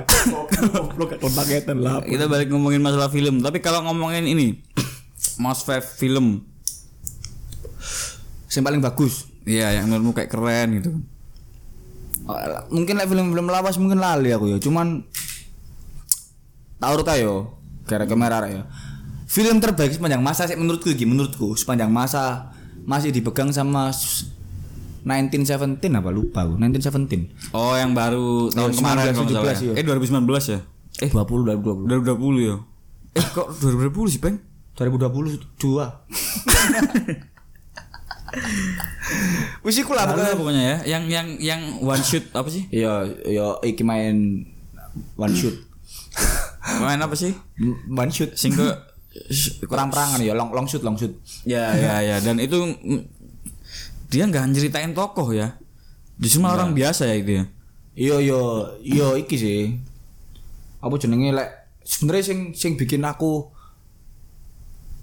[0.00, 1.10] goblok
[1.84, 4.58] lah kita balik ngomongin masalah film, tapi kalau ngomongin ini
[5.44, 6.46] most favorite film,
[8.52, 9.28] yang paling bagus.
[9.42, 10.90] Iya yang menurutmu kayak keren gitu.
[12.22, 12.38] Oh,
[12.70, 15.02] mungkin lah film-film lawas mungkin lali aku ya cuman
[16.78, 18.62] tahu tak yo gara kamera ya.
[19.26, 22.52] Film terbaik sepanjang masa sih menurutku gini menurutku sepanjang masa
[22.84, 23.90] masih dipegang sama
[25.02, 29.66] 1917 apa lupa aku 1917 Oh yang baru tahun Ya, kemarin kalau nggak salah 1917
[29.66, 29.72] ya.
[29.74, 30.60] Eh 2019 ya?
[30.98, 31.18] eh 20
[31.58, 32.56] 2020 2020 ya?
[33.12, 34.36] Eh kok 2020 sih peng?
[34.72, 35.52] 2022
[39.62, 40.62] Wis iku lah Pokoknya, pokoknya.
[40.62, 42.64] ya, yang yang yang one shoot apa sih?
[42.68, 44.46] Iya, iya iki main
[45.14, 45.52] one shoot.
[46.80, 47.34] Main apa sih?
[47.86, 48.32] one shoot.
[48.32, 48.64] Sing ke
[49.70, 51.12] Perang-perangan ya, long long shoot, long shoot.
[51.44, 52.56] ya ya ya dan itu
[54.12, 55.56] dia nggak nyeritain tokoh ya.
[56.20, 57.44] Justru malah orang biasa ya itu ya.
[57.96, 58.42] Iya iya
[58.84, 59.72] iya iki sih.
[60.84, 61.48] Apa jenenge lek
[61.80, 63.48] sebenarnya sing sing bikin aku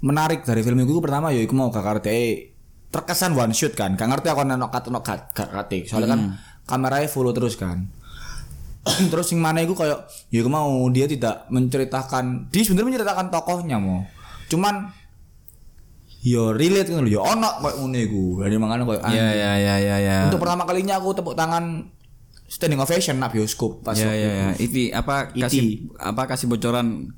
[0.05, 2.53] menarik dari film itu pertama ya iku mau gak ngerti
[2.93, 3.97] terkesan one shot kan.
[3.97, 5.89] Gak ngerti aku neno kat no gak gak ngerti.
[5.89, 6.21] Soalnya kan
[6.69, 7.89] kameranya follow terus kan.
[9.11, 13.81] terus sing mana iku kayak ya iku mau dia tidak menceritakan dia sebenarnya menceritakan tokohnya
[13.81, 14.05] mau.
[14.53, 14.98] Cuman
[16.19, 18.23] yo relate kan lho yo ono kayak ngene iku.
[18.43, 20.17] Jadi makanya kayak Ya ya ya ya ya.
[20.27, 21.88] untuk pertama kalinya aku tepuk tangan
[22.45, 24.49] standing ovation nak bioskop pas ya waktu ya ya.
[24.58, 24.89] itu.
[24.89, 25.39] Itu apa Iti.
[25.39, 25.63] kasih
[25.95, 27.13] apa kasih bocoran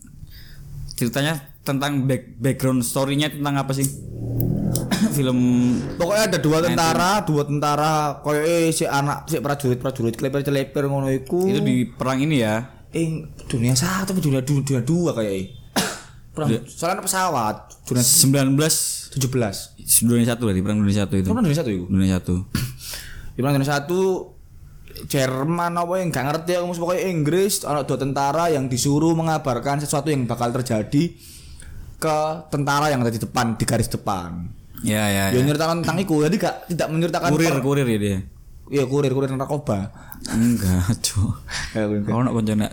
[0.94, 3.86] ceritanya tentang back, background story-nya tentang apa sih?
[5.18, 5.40] Film
[5.98, 11.42] Pokoknya ada dua tentara, dua tentara koyo eh si anak si prajurit-prajurit kleper-kleper ngono iku.
[11.48, 12.70] itu di perang ini ya.
[12.92, 15.61] ing dunia satu dunia dua, dunia dua kayak
[16.32, 18.56] Perang, soalnya ada pesawat dunia 19
[19.20, 21.28] 17 dunia satu berarti perang dunia satu itu.
[21.28, 21.84] Kan dunia satu itu.
[21.86, 22.36] Dunia satu.
[23.32, 24.00] Di perang dunia satu
[25.02, 30.08] Jerman apa yang gak ngerti aku pokoknya Inggris ada dua tentara yang disuruh mengabarkan sesuatu
[30.08, 31.15] yang bakal terjadi
[31.98, 32.17] ke
[32.48, 34.46] tentara yang ada di depan di garis depan.
[34.82, 35.39] Ya ya Ya ya.
[35.39, 38.17] menceritakan tentang itu jadi gak tidak menceritakan Kurir per- kurir ya dia.
[38.72, 39.91] Iya kurir kurir narkoba.
[40.28, 41.34] Enggak, Cuk.
[41.74, 42.67] Kalau nak koncone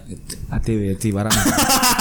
[0.46, 1.32] Hati ya di barang.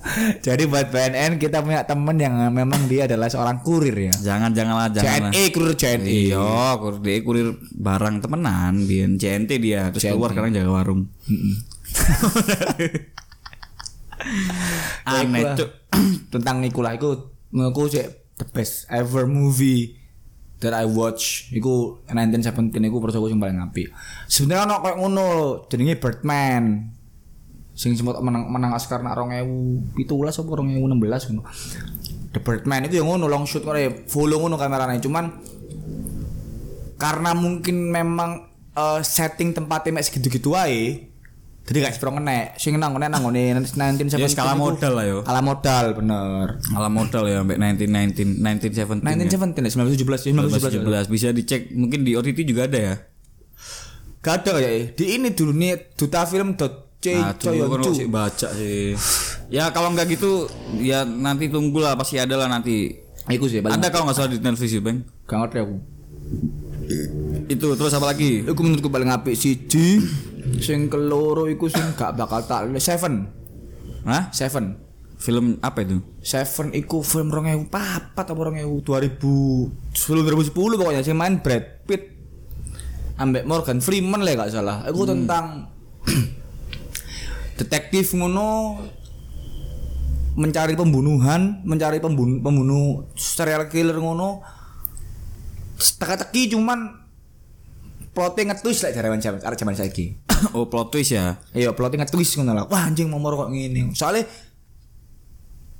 [0.46, 4.14] Jadi buat BNN kita punya temen yang memang dia adalah seorang kurir ya.
[4.16, 5.30] jangan janganlah jangan.
[5.30, 6.32] JNE kurir JNE.
[6.32, 10.14] Iya, kurir dia kurir barang temenan, biar CNT dia terus CNT.
[10.16, 11.08] keluar sekarang jaga warung.
[15.08, 15.44] Aneh.
[15.56, 15.70] Cuk.
[16.32, 18.04] Tentang ikulah itu menurutku sih
[18.38, 20.00] the best ever movie
[20.60, 23.90] that I watch iku 1917 iku persoku sing paling apik.
[24.28, 25.26] Sebenarnya ono kayak ngono
[25.72, 26.64] jenenge Birdman.
[27.80, 31.42] Sing sempat menang menang Oscar nak 2017 apa 2016 ngono.
[32.30, 35.24] The Birdman itu yang ngono long shoot ngono ya, follow ngono kameranya cuman
[37.00, 38.30] karena mungkin memang
[38.76, 41.08] eh, setting tempatnya mek segitu-gitu wae
[41.60, 45.18] jadi gak sepro kena sing nang ngene nang ngene 1970 Ya, skala modal lah yo.
[45.22, 48.84] skala modal bener Ala modal ya sampai 1919 1917 ya.
[48.84, 52.94] 1917 ya 1917 1917 bisa dicek mungkin di OTT juga ada ya.
[54.20, 57.90] gak ada kayak di ini dulu nih duta film dot C Nah, dulu kan Coyoncu
[57.96, 58.92] sih baca sih.
[59.48, 60.46] Ya kalau nggak gitu
[60.78, 62.92] ya nanti tunggulah pasti ada lah nanti.
[63.30, 65.06] Iku sih Ada kalau nggak salah di ya, Bang.
[65.28, 65.76] gak ngerti aku
[67.46, 68.42] Itu terus apa lagi?
[68.42, 70.02] Iku menurutku paling apik siji
[70.58, 73.28] sing keloro iku sing gak bakal tak Seven
[74.08, 74.32] Hah?
[74.32, 74.80] Seven
[75.20, 76.00] Film apa itu?
[76.24, 77.68] Seven iku film 2004
[78.16, 82.02] apa 2000 2000 sebelum 2010 pokoknya sing main Brad Pitt
[83.20, 85.68] ambek Morgan Freeman lah gak salah iku tentang
[87.60, 88.80] detektif ngono
[90.40, 94.40] mencari pembunuhan mencari pembunuh pembunuh serial killer ngono
[95.76, 96.96] teka-teki cuman
[98.16, 101.36] plotnya ngetus lah cara zaman cara zaman saiki oh plot twist ya.
[101.52, 102.64] Iya, plotnya nge-twist ngono lah.
[102.68, 103.92] Wah, anjing mau kok ngene.
[103.92, 104.24] Soalnya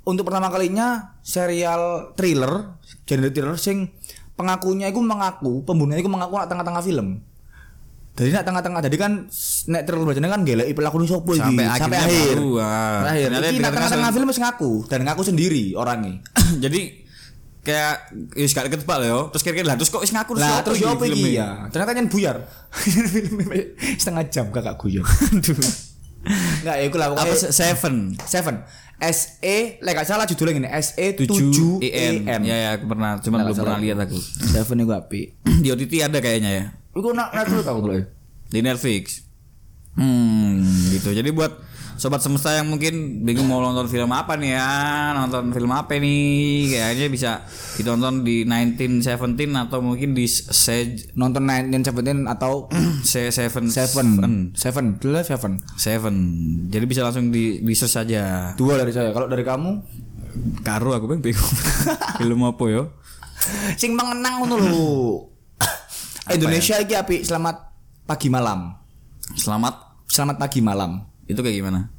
[0.05, 3.93] untuk pertama kalinya serial thriller, genre thriller sing
[4.33, 7.21] pengakunya itu mengaku, pembunuhnya itu mengaku nak tengah-tengah film.
[8.11, 9.11] Jadi nak tengah-tengah, jadi kan
[9.71, 12.35] nek thriller bacanya kan gelek pelaku sopo iki Sampai sampai akhir.
[12.35, 13.07] baru, ah.
[13.07, 13.29] Akhir.
[13.31, 16.19] Iki nak tengah-tengah film- wis ngaku dan ngaku sendiri orangnya.
[16.63, 16.81] Jadi
[17.61, 17.95] kayak
[18.35, 19.31] ya deket pak yo.
[19.31, 21.71] Terus kira-kira lah terus kok ngaku Lah terus yo apa iki ya?
[21.71, 22.37] Ternyata nyen buyar.
[22.75, 23.63] Filmnya
[24.01, 25.07] setengah jam kakak guyon.
[25.07, 25.55] Aduh.
[26.61, 28.13] Enggak ya iku lah Apa Seven?
[28.27, 28.55] Seven.
[29.01, 30.69] S E, lek gak salah judulnya gini.
[30.69, 32.13] S E 7 7 EN.
[32.29, 32.41] EN.
[32.45, 34.17] Ya ya aku pernah, cuman Nggak belum pernah lihat aku.
[34.21, 35.21] Seven itu api.
[35.65, 36.65] di OTT ada kayaknya ya.
[36.91, 37.99] Iku nak nak dulu tau dulu.
[38.51, 39.23] di Netflix.
[39.95, 41.11] Hmm, gitu.
[41.11, 41.51] Jadi buat
[41.99, 44.71] sobat semesta yang mungkin bingung mau nonton film apa nih ya,
[45.15, 47.31] nonton film apa nih, kayaknya bisa
[47.75, 52.71] ditonton di 1917 atau mungkin di Se Nonton 1917 atau
[53.07, 54.07] Se Seven Seven.
[54.55, 54.85] Seven.
[54.99, 55.51] Dulu Seven.
[55.75, 56.15] Seven.
[56.71, 58.55] Jadi bisa langsung di, di search aja.
[58.55, 59.11] Dua dari saya.
[59.15, 59.71] Kalau dari kamu
[60.63, 61.53] Karo aku bingung.
[62.19, 62.83] film apa yo?
[63.73, 64.85] sing mengenang ngono lho.
[66.29, 67.73] Indonesia iki api selamat
[68.05, 68.77] pagi malam.
[69.33, 70.05] Selamat.
[70.05, 71.01] Selamat pagi malam.
[71.25, 71.89] Itu kayak gimana?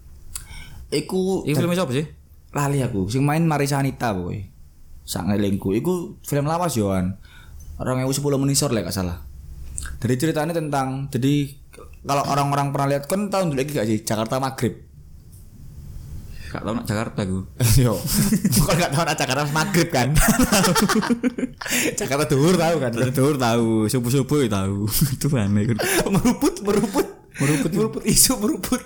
[0.92, 2.06] Iku Ini filmnya siapa sih?
[2.52, 4.44] lali aku sing main Marisa Anita boy
[5.02, 7.16] sak ngelingku iku film lawas Yohan
[7.80, 9.18] orang yang sepuluh menisor lah gak salah
[9.98, 11.48] dari ceritanya tentang jadi
[12.04, 14.84] kalau orang-orang pernah lihat kan tahun dulu lagi gak sih Jakarta Maghrib
[16.52, 17.42] Gak tau nak Jakarta gue.
[17.80, 17.96] yo
[18.54, 20.08] bukan gak tahu nak Jakarta Maghrib kan
[21.98, 24.84] Jakarta Duhur tahu kan Betul tahu, subuh-subuh tahu.
[25.16, 25.76] Itu aneh kan.
[26.06, 28.80] meruput meruput meruput meruput isu meruput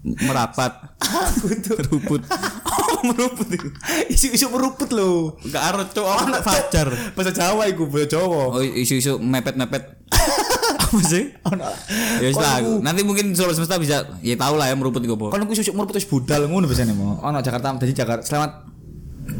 [0.00, 0.96] Merapat.
[0.96, 2.24] aku tuh Meruput.
[2.64, 3.68] Oh, meruput itu.
[4.08, 6.88] isu-isu meruput loh Gak arut cok, orang fajar.
[7.12, 10.00] bahasa Jawa iku bahasa Jawa Oh isu-isu mepet-mepet.
[10.90, 11.30] Apa sih?
[11.46, 11.62] Ono.
[12.18, 15.14] Ya wis lah, Kon- nanti mungkin sobat semesta bisa ya tahu lah ya meruput itu
[15.14, 15.30] apa.
[15.30, 17.14] Kan aku susuk meruput wis budal ngono biasanya mau.
[17.16, 18.50] Ono Jakarta jadi Jakarta selamat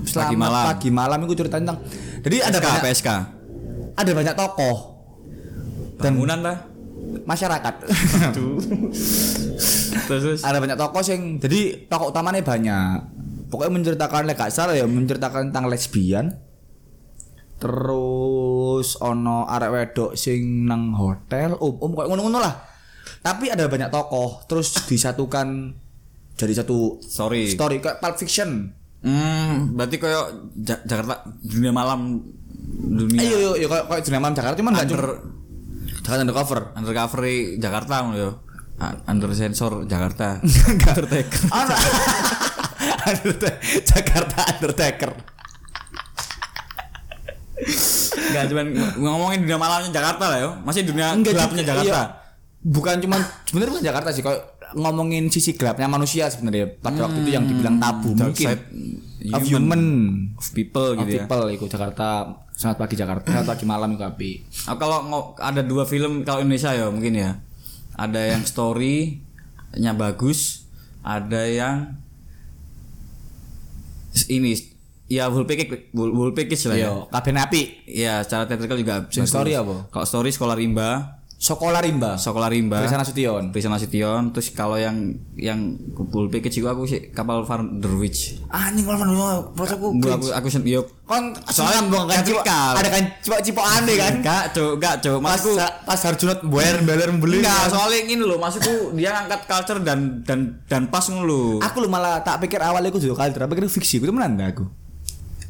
[0.01, 0.65] selamat Pagi malam.
[0.65, 1.83] pagi malam itu cerita tentang.
[2.21, 3.09] Jadi ada PSK, banyak PSK.
[3.93, 4.77] ada banyak tokoh
[5.97, 6.57] dan Bangunan lah.
[7.27, 7.75] masyarakat.
[10.07, 10.41] Terus terus.
[10.43, 12.97] ada banyak tokoh sing jadi tokoh utamanya banyak.
[13.51, 16.31] Pokoknya menceritakan lek salah ya menceritakan tentang lesbian.
[17.61, 22.55] Terus ono arek wedok sing nang hotel, um, um kayak ngono-ngono lah.
[23.21, 25.77] Tapi ada banyak tokoh, terus disatukan
[26.35, 27.53] jadi satu Sorry.
[27.53, 28.73] story kayak Pulp Fiction.
[29.01, 30.25] Hmm, berarti kayak
[30.61, 32.21] Ja- Jakarta dunia malam
[32.81, 35.05] dunia Ayo yo yo kayak kayak jeneng malam Jakarta cuman under
[36.01, 36.61] Jakarta undercover.
[36.73, 37.21] undercover
[37.57, 38.31] Jakarta ngono yo.
[38.81, 40.41] Under sensor Jakarta.
[40.89, 41.41] Undertaker.
[43.05, 43.55] Undertaker.
[43.85, 45.13] Jakarta Undertaker.
[48.11, 50.51] Enggak cuman ng- ngomongin dunia malamnya Jakarta lah yo.
[50.61, 51.87] Masih dunia Enggak gelapnya Jakarta.
[51.87, 52.03] iya.
[52.61, 57.31] Bukan cuman sebenarnya bukan Jakarta sih kayak ngomongin sisi gelapnya manusia sebenarnya pada waktu itu
[57.33, 58.65] yang dibilang tabu Dark mungkin side
[59.33, 59.83] of human
[60.33, 61.27] of people of gitu ya.
[61.27, 62.07] people itu Jakarta
[62.53, 64.31] selamat pagi Jakarta selamat pagi malam itu api
[64.65, 67.43] Ah, kalau ada dua film kalau Indonesia ya mungkin ya.
[67.93, 70.71] Ada yang story-nya bagus,
[71.03, 71.99] ada yang
[74.27, 74.55] ini
[75.11, 76.87] ya full package full, full package lah ya.
[76.87, 79.29] yo kabeh api Ya, secara theatrical juga Sing bagus.
[79.29, 79.91] story apa?
[79.91, 84.93] Kalau story Sekolah Rimba, Sekolah Rimba Sekolah Rimba, Trisana Sution Prisa Nasution, terus kalau yang
[85.35, 85.73] yang
[86.05, 88.39] full package juga aku sih kapal Van der Witch.
[88.47, 89.13] anjing kalau mana
[89.51, 93.41] proses aku Gua aku aku sen- yo kan Soalnya soalnya kan cipok ada kan cipok
[93.43, 95.19] cipok aneh kan Enggak, Cuk, enggak, Cuk.
[95.19, 97.71] pas Maksudku pas Harjunot bayar bayar membeli Enggak, kan.
[97.73, 101.43] soalnya ini loh, maksudku dia ngangkat culture dan dan dan pas ngono lho.
[101.59, 104.69] aku lu malah tak pikir awalnya aku juga culture, pikir fiksi, itu menanda aku.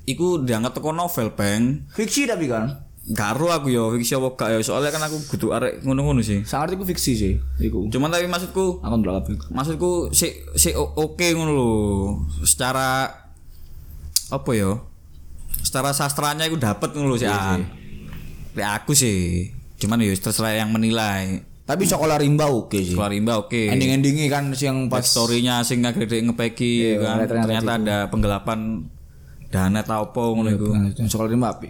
[0.04, 1.84] Iku diangkat teko novel, Bang.
[1.90, 2.86] Fiksi tapi kan.
[3.10, 6.44] Garo aku yo fiksi apa gak ya soalnya kan aku kudu arek ngono-ngono sih.
[6.44, 7.34] Sangat iku fiksi sih.
[7.58, 7.88] Iku.
[7.88, 9.34] Cuman tapi maksudku Aku ndelok kabeh.
[9.50, 11.72] maksudku si si oke ngono lho.
[12.44, 13.10] Secara
[14.30, 14.78] apa ya?
[15.60, 17.26] Secara sastranya iku dapet ngono lho sih.
[17.26, 17.66] An.
[18.54, 19.48] Lek aku sih.
[19.80, 21.42] Cuman ya terserah yang menilai.
[21.64, 22.94] Tapi sekolah rimba oke sih.
[22.94, 23.70] Keluar rimba oke.
[23.70, 27.16] Ending-endingnya kan sih yang pas Story-nya sing ngegede ngepeki Iya, kan.
[27.24, 28.58] ternyata Ternyata, ada penggelapan
[29.50, 30.66] dana ta opo ngono iku.
[30.70, 31.68] Nah, yang sekolah rimba api.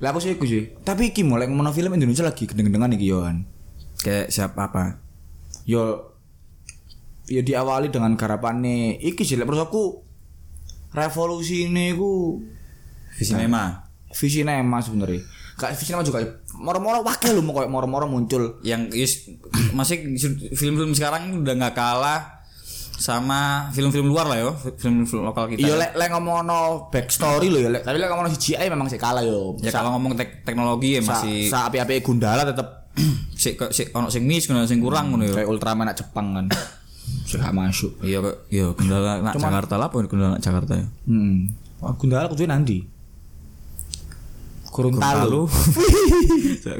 [0.00, 0.72] Lah aku sih iku sih.
[0.80, 3.44] Tapi iki mulai mono film Indonesia lagi gendeng-gendengan iki yoan.
[4.00, 4.96] Kayak siapa apa?
[5.68, 6.16] Yo
[7.28, 9.82] ya diawali dengan garapannya iki sih menurut aku
[10.96, 12.42] revolusi ini ku
[13.14, 13.86] Visinema.
[14.10, 15.22] visi nema sebenarnya.
[15.60, 16.24] Gak visi nema juga
[16.56, 18.58] moro-moro wakil lu mau kayak moro-moro muncul.
[18.66, 19.28] yang is,
[19.76, 20.16] masih
[20.56, 22.39] film-film sekarang udah nggak kalah
[23.00, 27.70] sama film-film luar lah yo film-film lokal kita Iya lek lek ngomongno backstory lho ya
[27.72, 29.56] lek tapi lek ngomongno CGI memang sih kalah yo.
[29.58, 32.92] ya kalau ngomong tek- teknologi ya Sa, masih sa api-api Gundala tetep
[33.34, 36.46] si, si ono sing mis ono sing kurang ngono yo kayak Ultraman nak Jepang kan.
[37.26, 37.98] Sih masuk.
[38.02, 41.48] iya kok iya kendala nak Jakarta lah apa kendala nak Jakarta ya Hmm.
[41.80, 42.84] Wah, Gundala kudu nanti.
[44.70, 45.50] Gorontalo.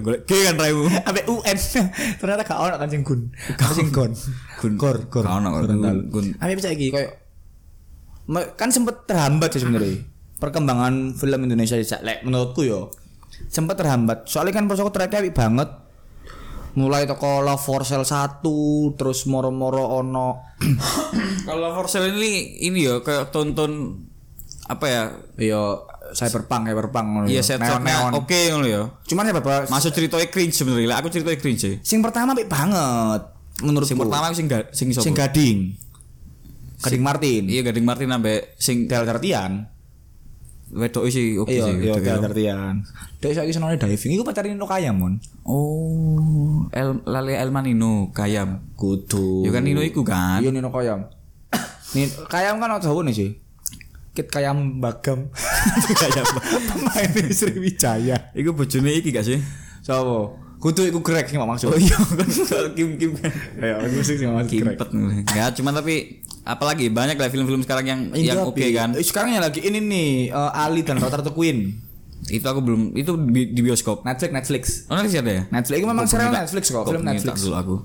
[0.01, 1.59] golek ke kan raimu Sampai UN.
[2.23, 3.21] Ternyata gak ono kan sing gun.
[3.59, 4.15] Apa sing gon?
[4.63, 4.73] Gun.
[4.79, 5.25] Gor, gor.
[5.27, 6.03] Gak ono, Gorontalo.
[6.09, 6.27] gun.
[6.39, 7.11] Apa bisa iki koyo
[8.31, 10.07] Me- kan sempet terhambat sih sebenarnya
[10.39, 12.95] perkembangan film Indonesia lek menurutku yo
[13.51, 15.69] sempet terhambat soalnya kan persoko tracknya apik banget
[16.79, 18.41] mulai toko Love for Sale 1
[18.95, 20.39] terus moro-moro ono
[21.43, 23.99] kalau for sale ini ini yo kayak tonton
[24.71, 25.03] apa ya
[25.43, 30.55] yo cyberpunk cyberpunk ngono iya set oke ngono yo cuman ya bapak masuk ceritanya cringe
[30.55, 30.89] sebenarnya.
[30.91, 33.93] Lah, aku ceritanya cringe sih sing pertama apik banget menurutku.
[33.93, 35.59] Sing pertama sing ga, sing sing sing Gading.
[36.81, 37.43] Gading Martin.
[37.49, 39.69] Iya Gading Martin ambek sing Del Tertian.
[40.71, 42.25] Wedok sih oke iya sih iya Del ya.
[42.25, 42.75] Tertian.
[43.21, 44.17] Dek saiki senenge diving.
[44.17, 45.15] Iku pacarin Nino Kayam mon.
[45.45, 48.65] Oh El Lale Elman Nino Kayam.
[48.81, 49.45] Kudu.
[49.45, 50.41] Ya kan Nino iku kan?
[50.41, 51.05] Iya Nino Kayam.
[51.97, 53.31] Nin Kayam kan ada nih sih
[54.11, 55.31] Kit Kayam Bagam
[56.03, 56.27] Kayam
[56.67, 58.35] pemain Sriwijaya.
[58.35, 59.39] Iku bojone iki gak sih?
[59.87, 61.73] Sopo kudu iku Greg sing maksud.
[61.73, 62.29] Oh iya kan.
[62.77, 63.17] Kim Kim.
[63.17, 63.33] Kan
[63.65, 64.77] ya aku sih maksud Greg.
[64.77, 64.89] Kimpet
[65.33, 68.93] ya cuman tapi apalagi banyak lah film-film sekarang yang yang oke kan.
[68.93, 71.81] Eh, sekarang yang lagi ini nih eh, Ali dan Rotar the Queen.
[72.29, 74.05] Itu aku belum itu di, di bioskop.
[74.05, 74.65] Netflix Netflix.
[74.93, 75.43] Oh nanti ada ya?
[75.49, 75.77] Netflix.
[75.81, 77.37] Itu memang serial Netflix kok film Netflix.
[77.41, 77.77] dulu aku.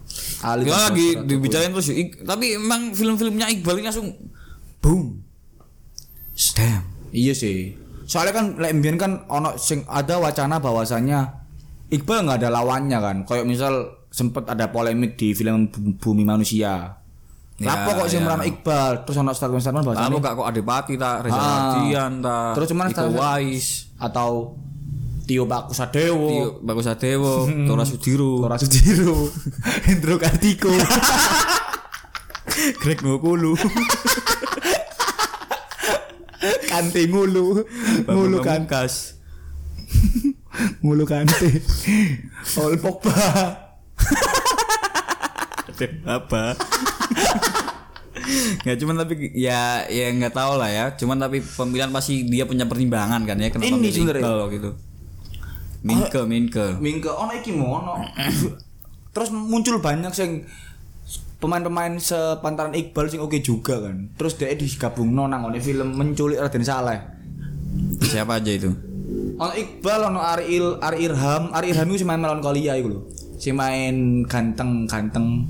[0.43, 1.87] Ali lagi dibicarain terus
[2.27, 4.11] tapi emang film-filmnya Iqbal ini langsung
[4.83, 5.24] boom
[6.53, 6.81] Damn.
[7.09, 7.73] Iya sih.
[8.05, 11.43] Soalnya kan lek mbiyen kan ono sing ada wacana bahwasannya
[11.87, 13.15] Iqbal nggak ada lawannya kan.
[13.23, 13.71] Kayak misal
[14.09, 16.91] sempet ada polemik di film Bu- Bumi Manusia.
[17.55, 18.35] Ya, Lapo kok sing ya.
[18.41, 21.55] Iqbal terus ono statement-statement Lalu bahwasannya gak kok Adipati tak Reza Ah.
[21.71, 23.65] Ardian tak Terus cuman Iko Wais
[23.95, 24.29] atau
[25.23, 29.25] Tio Bakusadewo, Tio Bagus Adewo Tora Sudiro Tora Sudiro,
[29.81, 30.69] Hendro Kartiko.
[32.77, 33.55] Greg Ngokulu
[36.75, 37.63] Kante ngulu.
[38.03, 39.15] Ngulu kan kas
[40.83, 41.61] ngulu kante.
[42.59, 43.15] Ol Pogba.
[46.07, 46.55] apa
[48.63, 50.85] Nggak cuman tapi ya ya nggak tahu lah ya.
[50.95, 54.47] Cuman tapi pemilihan pasti dia punya pertimbangan kan ya kenapa Ini sebenarnya.
[54.49, 54.71] Gitu.
[55.85, 56.67] Minke, Minke.
[56.81, 58.01] Mingke ono iki mono.
[59.13, 60.43] Terus muncul banyak sing
[61.45, 64.09] pemain-pemain sepantaran Iqbal sing oke juga kan.
[64.17, 66.99] Terus dia digabungno nang ngone film menculik Raden Saleh.
[68.01, 68.73] Siapa aja itu?
[69.37, 73.01] Ono Iqbal, ono Ariil, Ari Irham, Ari Irham itu si main melankolia iku lho.
[73.37, 75.45] Si main ganteng-ganteng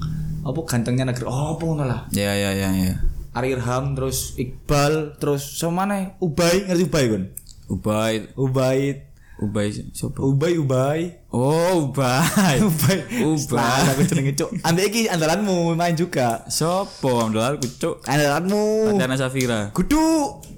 [0.45, 2.01] apa gantengnya negeri oh apa ngono lah.
[2.11, 2.99] Ya ya ya ya.
[3.31, 7.23] Ari Irham terus Iqbal terus sama mana Ubay ngerti Ubay kan?
[7.65, 8.79] Ubay, Ubay
[9.37, 10.15] Ubay siapa?
[10.17, 12.55] Ubay Ubay Oh, Ubay.
[12.63, 13.59] Ubay Ubay.
[13.59, 17.99] Nah, aku jenenge cuk ambek iki andalanmu main juga Sopo amdal kucuk.
[18.05, 19.59] andalanmu Tatiana Safira.
[19.69, 19.99] kudu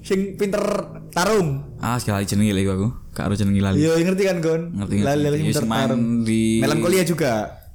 [0.00, 0.62] sing pinter
[1.10, 2.88] tarung Ah, sekali jenenge lagi aku.
[3.10, 3.82] Kak harus jenenge lali.
[3.82, 7.32] iya ngerti kan Gon Ngerti, lali lali Iya, pinter tarung di- melankolia juga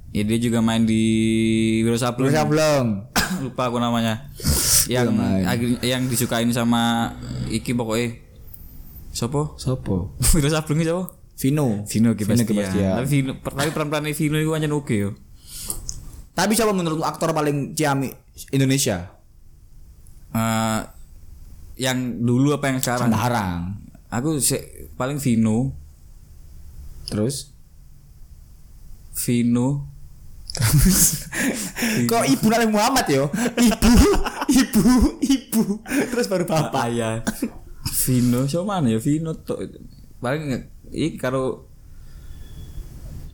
[0.08, 1.02] Ya dia juga main di
[1.82, 2.30] Wiro Sableng.
[2.30, 2.86] Belum
[3.44, 4.30] Lupa aku namanya.
[4.86, 5.42] yang main.
[5.42, 7.12] ag- yang disukain sama
[7.46, 8.22] iki pokoknya.
[9.14, 9.54] Sopo?
[9.56, 11.04] sopo Wiro Sableng itu siapa?
[11.34, 12.94] Vino Vino.
[12.94, 15.10] Tapi Vino, per- tapi peran-peran Vino itu hanya oke yo.
[16.32, 18.10] tapi siapa menurut aktor paling ciami
[18.50, 19.14] Indonesia
[20.30, 20.80] Eh,
[21.76, 23.06] yang dulu apa yang sekarang?
[23.08, 23.58] sekarang
[24.10, 25.70] Aku se- paling Vino,
[27.04, 27.54] terus
[29.16, 29.90] Vino.
[32.06, 33.26] kok ibu Nabi Muhammad yo
[33.68, 33.90] ibu
[34.48, 34.84] ibu
[35.20, 35.62] ibu
[36.08, 37.10] terus baru bapak ya.
[37.94, 39.62] Vino siapa mana ya Vino tok
[40.18, 40.50] paling
[40.90, 41.70] iki karo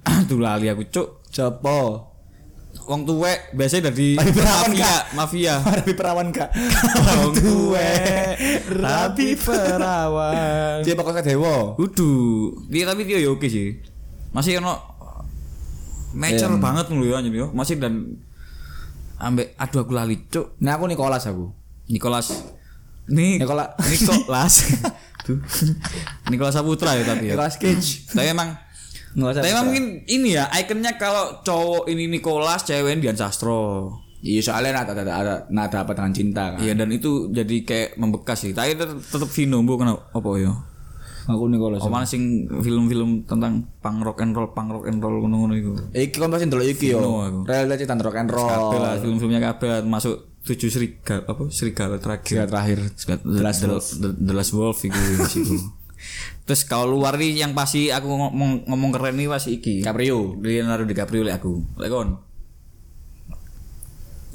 [0.11, 2.09] Aduh lali aku cuk Jopo.
[2.87, 5.03] Wong tuwek biasanya dari Perawan, mafia, Kak.
[5.15, 5.55] mafia.
[5.79, 6.51] Rapi perawan kak.
[7.23, 8.35] Wong tuwek,
[8.67, 10.83] rapi perawan.
[10.83, 11.75] Dia bakal dewa.
[11.79, 12.11] Kudu.
[12.67, 13.79] Dia tapi dia ya oke sih.
[14.31, 14.75] Masih ono
[16.15, 16.59] mature Iya.
[16.59, 17.47] banget lho ya anjir yo.
[17.55, 18.19] Masih dan
[19.19, 20.59] ambek aduh aku lali cuk.
[20.59, 21.51] Nah aku Nicholas aku.
[21.87, 22.31] Nicholas
[23.11, 24.55] Nih Nikola- Nicholas.
[25.27, 25.37] Tuh.
[26.33, 27.37] Nicholas Saputra ya tapi ya.
[27.37, 28.09] Nicholas Cage.
[28.09, 28.57] Tapi emang
[29.11, 33.91] tapi emang mungkin ini ya ikonnya kalau cowok ini Nicholas, cewek Dian Sastro.
[34.21, 36.61] Iya soalnya ada ada ada nada apa dengan cinta kan.
[36.63, 38.53] Iya dan itu jadi kayak membekas sih.
[38.55, 40.53] Tapi tetep Vino bu kenapa apa ya?
[41.27, 41.83] Aku Nicholas.
[41.83, 45.73] Oh mana sing film-film tentang punk rock and roll, punk rock and roll ngono-ngono itu.
[45.91, 47.03] Iki kan pasti ndelok iki yo.
[47.43, 48.47] Realita cinta rock and roll.
[48.47, 52.27] Kabeh lah film-filmnya kabeh masuk tujuh serigala apa serigala terakhir.
[52.27, 52.79] Tiga terakhir.
[52.97, 53.87] Serigala- The Last The- Wolf.
[53.95, 55.55] The- The Last Wolf itu di situ.
[56.49, 59.85] Terus kalau luar nih yang pasti aku ngomong ngomong keren nih pasti iki.
[59.85, 60.41] Caprio.
[60.41, 61.61] Leonardo DiCaprio lek aku.
[61.77, 62.09] Lek kon.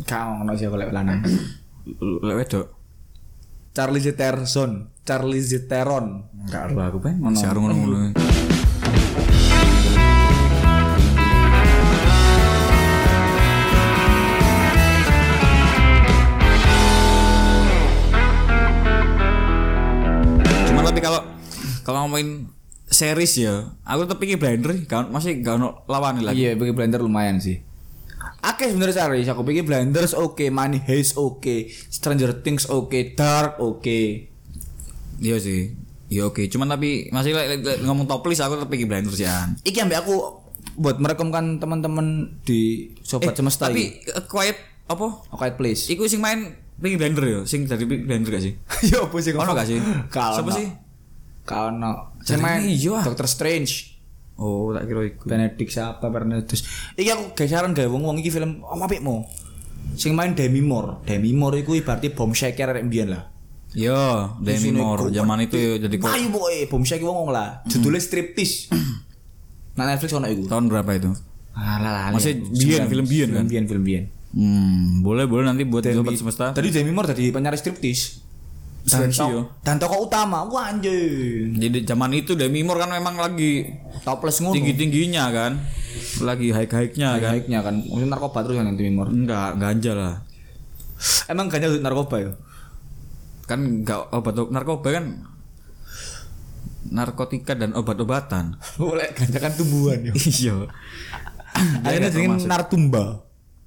[0.05, 1.25] Kau ngono sih aku lek lanang.
[1.99, 2.65] Lek wedok.
[3.75, 4.71] Charlie Theron.
[5.03, 6.05] Charlie Theron.
[6.45, 7.35] Enggak ada aku pengen ngono.
[7.35, 7.57] Siar
[21.85, 22.49] kalau ngomongin
[22.85, 26.43] series ya, aku tetep pikir Blender kan masih gak ono lawan lagi.
[26.43, 27.61] Iya, bagi blender lumayan sih.
[28.41, 34.01] Oke sebenarnya series aku pikir Blenders oke, Money Heist oke, Stranger Things oke, Dark oke.
[35.17, 35.73] Iya sih.
[36.05, 39.25] Iya oke, cuman tapi masih lek- lek ngomong top list aku tetep pikir Blender sih
[39.25, 39.57] an.
[39.61, 45.25] Iki ambek aku buat merekomkan teman-teman di sobat semesta Tapi eh, quiet apa?
[45.31, 45.89] Oke, please.
[45.89, 48.53] Iku sing main Pinky Blender ya, sing dari Pinky Blender gak sih?
[48.91, 49.79] Yo apa sih Ono gak sih?
[50.11, 50.67] Siapa sih?
[51.45, 52.17] Kau no.
[52.25, 53.05] Jadi main iya.
[53.05, 53.95] Doctor Strange.
[54.35, 55.31] Oh, tak kira iku.
[55.31, 56.65] Benedict siapa Benedictus.
[56.99, 59.23] Iki aku geseran gawe wong-wong iki film apa apikmu?
[59.95, 61.05] Sing main Demi Moore.
[61.07, 63.31] Demi Moore iku ibaratnya bom shaker arek mbiyen lah.
[63.71, 67.63] Yo, Demi Isine Moore zaman itu ya jadi kok Ayo boy, bom shaker wong lah.
[67.69, 68.71] Judulnya striptease.
[69.75, 70.47] Nah Netflix ono iku.
[70.47, 71.11] tahun berapa itu?
[71.51, 73.43] Alah, Masih biyen, film biyen kan?
[73.43, 74.07] Biyen, film biyen.
[74.31, 76.55] Hmm, boleh boleh nanti buat sobat semesta.
[76.55, 78.23] Tadi Demi Moore tadi penyanyi striptease.
[78.85, 79.41] Keren Dan, sih, to- yo.
[79.65, 81.49] dan tokoh utama, wah anjir.
[81.51, 83.65] Jadi zaman itu Demi Moore kan memang lagi
[84.05, 84.53] Topless ngono.
[84.53, 85.57] tinggi-tingginya kan.
[86.21, 87.31] Lagi high-high-nya kan.
[87.33, 89.09] Baiknya kan, mungkin narkoba terus kan Demi Moore.
[89.09, 90.13] Enggak, ganja lah.
[91.25, 92.31] Emang ganja narkoba ya?
[93.45, 95.05] Kan enggak obat narkoba kan
[96.85, 98.53] narkotika dan obat-obatan.
[98.77, 100.13] Boleh ganja kan tumbuhan ya.
[100.29, 100.55] Iya.
[101.81, 103.23] Akhirnya dengan nartumba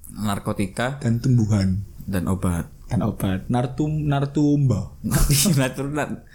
[0.09, 2.69] Narkotika dan tumbuhan dan obat.
[2.89, 3.45] Dan obat.
[3.47, 4.97] Nartum nartumba.
[5.61, 6.25] Natur nat,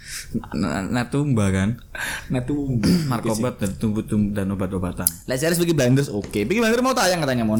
[0.55, 1.83] na- natumba kan.
[2.31, 2.87] Nartumba.
[3.11, 5.07] Narkoba dan tumbuh-tumbuh dan obat-obatan.
[5.27, 6.31] Lah series Peaky Blinders oke.
[6.47, 7.59] Peaky Blinders mau tayang katanya Mon.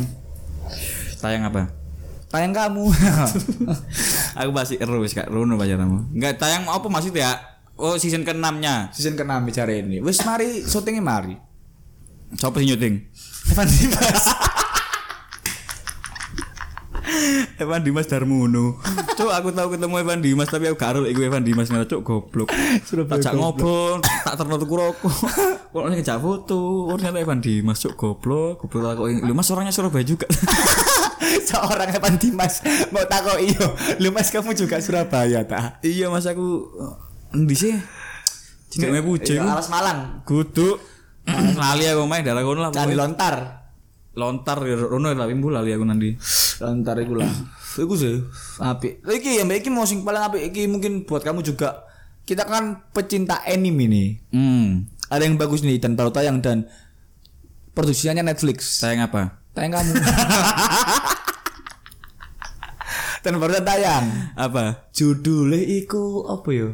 [1.20, 1.68] Tayang apa?
[2.32, 2.88] Tayang kamu.
[4.40, 6.16] Aku masih ero wis Kak Rono pacaranmu.
[6.16, 7.36] Enggak tayang apa masih ya?
[7.76, 8.96] Oh season ke-6-nya.
[8.96, 10.00] Season ke-6 bicara ini.
[10.00, 11.36] Wis mari syutingnya mari.
[12.36, 12.96] Siapa sih nyuting?
[13.52, 14.24] Evan Dimas.
[17.56, 18.76] Evan Dimas Darmono.
[19.16, 22.04] Cuk aku tahu ketemu Evan Dimas tapi aku gak ero iku Evan Dimas ngono cuk
[22.04, 22.52] goblok.
[23.16, 25.16] Tak ngobrol, tak terlalu tuku rokok.
[25.72, 28.60] Kok ngejak foto, oh ternyata Evan Dimas cuk goblok.
[28.62, 30.28] Goblok aku lu Mas orangnya Surabaya juga.
[31.48, 32.60] Seorang Evan Dimas
[32.92, 33.72] mau takut iyo.
[33.98, 35.80] Lu Mas kamu juga Surabaya tak?
[35.82, 36.68] iya Mas aku
[37.32, 37.76] endi sih?
[38.68, 39.48] Jenenge puji Iya.
[39.48, 40.28] Alas Malang.
[40.28, 40.76] Kudu.
[41.56, 42.70] Lali aku main daerah kono lah.
[42.70, 43.00] Candi pokoknya.
[43.02, 43.36] lontar.
[44.16, 46.16] Lontar ya rono tapi mbul lali aku nanti.
[46.64, 47.32] Lontar iku lah.
[47.76, 48.24] Iku sih
[48.64, 49.04] apik.
[49.04, 51.84] Iki ya Mbak iki mau sing paling apik iki mungkin buat kamu juga.
[52.24, 54.10] Kita kan pecinta anime nih.
[54.32, 54.88] Hmm.
[55.12, 56.72] Ada yang bagus nih dan baru tayang dan
[57.76, 58.80] produksinya Netflix.
[58.80, 59.44] Sayang apa?
[59.52, 59.92] Tayang kamu.
[63.28, 64.06] dan baru tayang.
[64.40, 64.88] Apa?
[64.96, 66.72] Judulnya iku apa ya?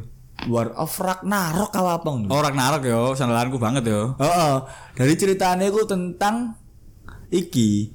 [0.50, 2.30] War of Ragnarok apa apa ngono.
[2.34, 4.18] Orang narok yo, sandalanku banget yo.
[4.18, 4.56] Oh, oh.
[4.98, 6.58] dari ceritanya itu tentang
[7.32, 7.90] iki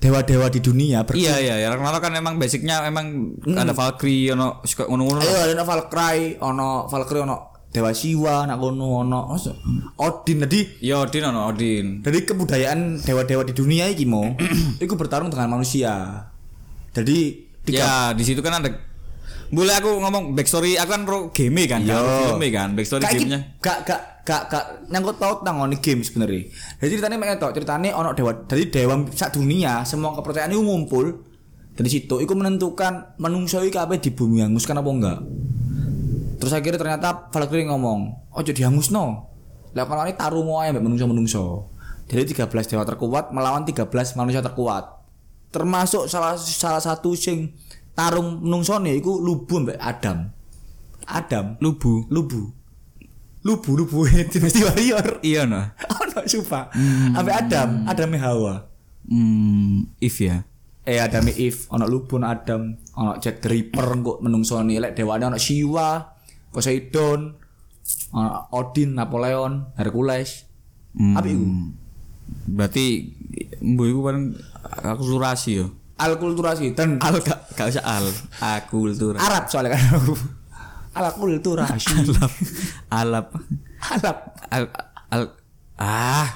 [0.00, 4.84] dewa-dewa di dunia Iya iya, ya Ragnarok kan emang basicnya emang ada Valkyrie ono suka
[4.84, 5.24] ngono-ngono.
[5.24, 7.36] Ayo ada Valkyrie, ono Valkyrie ono
[7.74, 9.20] Dewa Siwa, nak ngono ono
[9.98, 10.44] Odin.
[10.46, 12.04] Jadi Ya Odin ono Odin.
[12.04, 14.28] dari kebudayaan dewa-dewa di dunia iki mau,
[14.84, 16.22] iku bertarung dengan manusia.
[16.94, 18.70] Jadi tiga Ya di situ kan ada
[19.54, 21.94] boleh aku ngomong backstory aku kan pro game kan, Iya.
[21.94, 23.40] kan filmnya kan, backstory Kayak gamenya.
[23.62, 26.50] gak gak gak gak nyangkut paut nang ngene game sebenarnya.
[26.82, 31.06] Jadi ceritanya mek tok, ceritanya ono dewa dari dewa sak dunia, semua kepercayaan itu ngumpul
[31.72, 35.18] dari situ iku menentukan menungso iki kabeh di bumi hanguskan apa enggak.
[36.40, 39.04] Terus akhirnya ternyata Valkyrie ngomong, "Ojo dihangusno."
[39.74, 41.70] Lah kalau ini taruh wae mbek menungso-menungso.
[42.06, 44.86] Jadi 13 dewa terkuat melawan 13 manusia terkuat.
[45.50, 47.54] Termasuk salah salah satu sing
[47.94, 50.30] tarung menungsone iku lubu mbek Adam.
[51.04, 52.08] Adam, Lubu.
[52.08, 52.48] lubu.
[53.44, 55.20] Lubu, lubu Dynasty Warrior.
[55.20, 55.60] Iya no.
[56.00, 56.72] Ono sumpah.
[57.12, 58.54] Ambek Adam, Adam Hawa.
[59.04, 60.48] Hmm, if ya.
[60.84, 65.24] Eh Adam Eve, ono lubu ono Adam, ono Jack the Ripper kok menungsone lek dewane
[65.24, 66.12] ono Shiva,
[66.52, 67.32] Poseidon,
[68.12, 70.44] ono Odin, Napoleon, Hercules.
[70.92, 71.16] Hmm.
[71.16, 71.44] Apa iku?
[72.48, 72.84] Berarti
[73.64, 74.24] mbu iku paling
[74.84, 75.72] akulturasi yo.
[75.94, 78.06] Alkulturasi dan Al gak, gak usah al.
[78.42, 79.22] Akulturasi.
[79.22, 80.14] Arab soalnya kan aku.
[80.98, 81.94] Alkulturasi.
[82.06, 82.34] Alap.
[82.90, 83.28] Alap.
[83.82, 84.16] Arab.
[84.50, 84.64] Al,
[85.10, 85.22] al,
[85.78, 86.28] ah,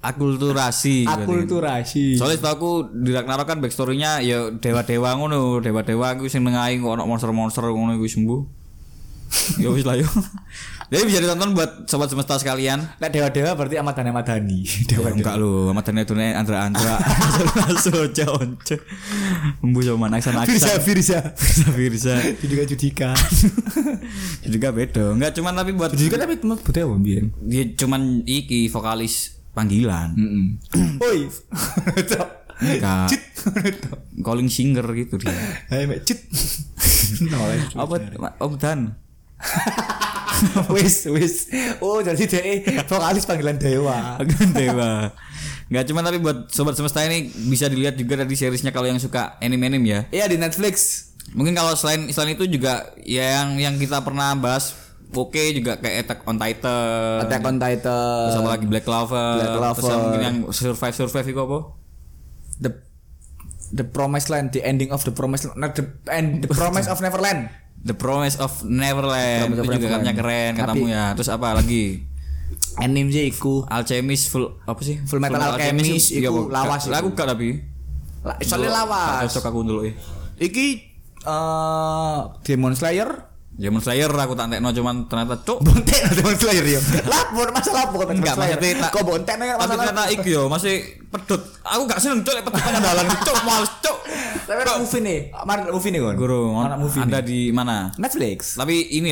[0.00, 1.04] akulturasi.
[1.04, 2.16] Akulturasi.
[2.16, 6.96] Soalnya setahu aku di Ragnarok kan backstory-nya ya dewa-dewa ngono, dewa-dewa iku sing nengahi kok
[6.96, 8.40] ono monster-monster ngono iku sembuh.
[9.62, 10.08] ya wis lah yo.
[10.86, 12.78] Jadi bisa ditonton buat sobat semesta sekalian.
[13.02, 14.60] Lek dewa-dewa berarti Ahmad Dhani Ahmad Dhani.
[14.86, 16.94] Dewa Ya, enggak lu, sama ternyata itu Andra Andra.
[17.84, 18.78] Soja once.
[19.66, 20.82] Embu sama aksan Firza aksan.
[20.86, 21.18] Firza.
[21.34, 22.14] Firza Firza.
[22.38, 23.10] Judika Judika.
[24.46, 25.04] Juga beda.
[25.10, 27.26] Enggak cuman tapi buat Judika tapi temen budaya apa mbiyen?
[27.42, 30.14] dia cuman iki vokalis panggilan.
[30.14, 31.02] Heeh.
[31.10, 31.18] Oi.
[32.62, 33.10] Enggak.
[34.22, 35.34] Calling singer gitu dia.
[35.66, 36.30] Hai cit.
[37.74, 37.98] Apa
[38.38, 39.05] Om Dan?
[40.74, 41.34] wis wis.
[41.80, 42.42] Oh jadi dia
[42.84, 44.20] vokalis panggilan dewa.
[44.20, 45.12] Agan Dewa.
[45.66, 49.34] Enggak cuman tapi buat sobat semesta ini bisa dilihat juga dari seriesnya kalau yang suka
[49.42, 50.00] anime-anime ya.
[50.14, 51.06] Iya di Netflix.
[51.34, 54.78] Mungkin kalau selain selain itu juga ya yang yang kita pernah bahas
[55.10, 57.18] oke juga kayak Attack on Titan.
[57.26, 58.22] Attack on Titan.
[58.30, 59.30] Terus apa lagi Black Clover.
[59.42, 59.82] Black Clover.
[59.82, 61.58] Terus yang mungkin yang survive survive itu apa?
[62.62, 62.70] The
[63.66, 67.02] The Promised Land, the ending of the Promised Land, nah, the and the Promise of
[67.02, 67.50] Neverland.
[67.86, 71.04] The Promise of Neverland itu juga katanya keren katamu Tapi- ya.
[71.14, 72.02] Terus apa lagi?
[72.76, 73.62] Anime sih iku.
[73.64, 74.98] Alchemist full apa sih?
[75.00, 76.52] Full Metal Alchemist iya, iku apa?
[76.56, 77.48] lawas Gak- Lagu gak tapi.
[78.20, 79.30] La- Soalnya lawas.
[79.30, 79.94] Cocok aku dulu ya.
[80.36, 80.66] Iki
[81.22, 83.10] eh Demon Slayer.
[83.52, 86.80] Demon Slayer aku tak tekno cuman ternyata cuk Bontek Demon Slayer yo.
[87.08, 89.68] Lapor masalah apa kok Enggak, maksudnya tak- Kok bontek Tapi masalah.
[89.80, 90.74] ternyata iki yo masih
[91.06, 91.40] pedut.
[91.62, 93.95] Aku gak seneng cuk lek pedut tengah dalan cuk males cuk.
[94.46, 95.20] Tapi ada movie nih.
[95.42, 96.14] Mana movie nih kon?
[96.14, 97.02] Guru, Anak movie.
[97.02, 97.90] ada di mana?
[97.98, 98.54] Netflix.
[98.54, 99.10] Tapi ini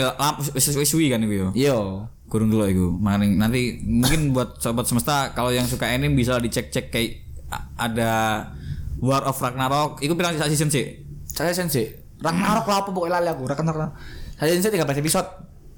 [0.57, 1.49] suwi kan iku yo.
[1.53, 1.79] Yo.
[2.31, 2.87] Kurung dulu iku.
[2.95, 7.11] Maning nanti mungkin buat sobat semesta kalau yang suka anime bisa dicek-cek kayak
[7.75, 8.13] ada
[9.03, 9.99] War of Ragnarok.
[10.01, 11.03] Iku pirang season sih?
[11.27, 11.99] Saya sensei.
[12.23, 13.43] Ragnarok lah apa pokoknya lali aku.
[13.45, 13.91] Ragnarok.
[14.39, 15.29] Saya sensei 13 episode.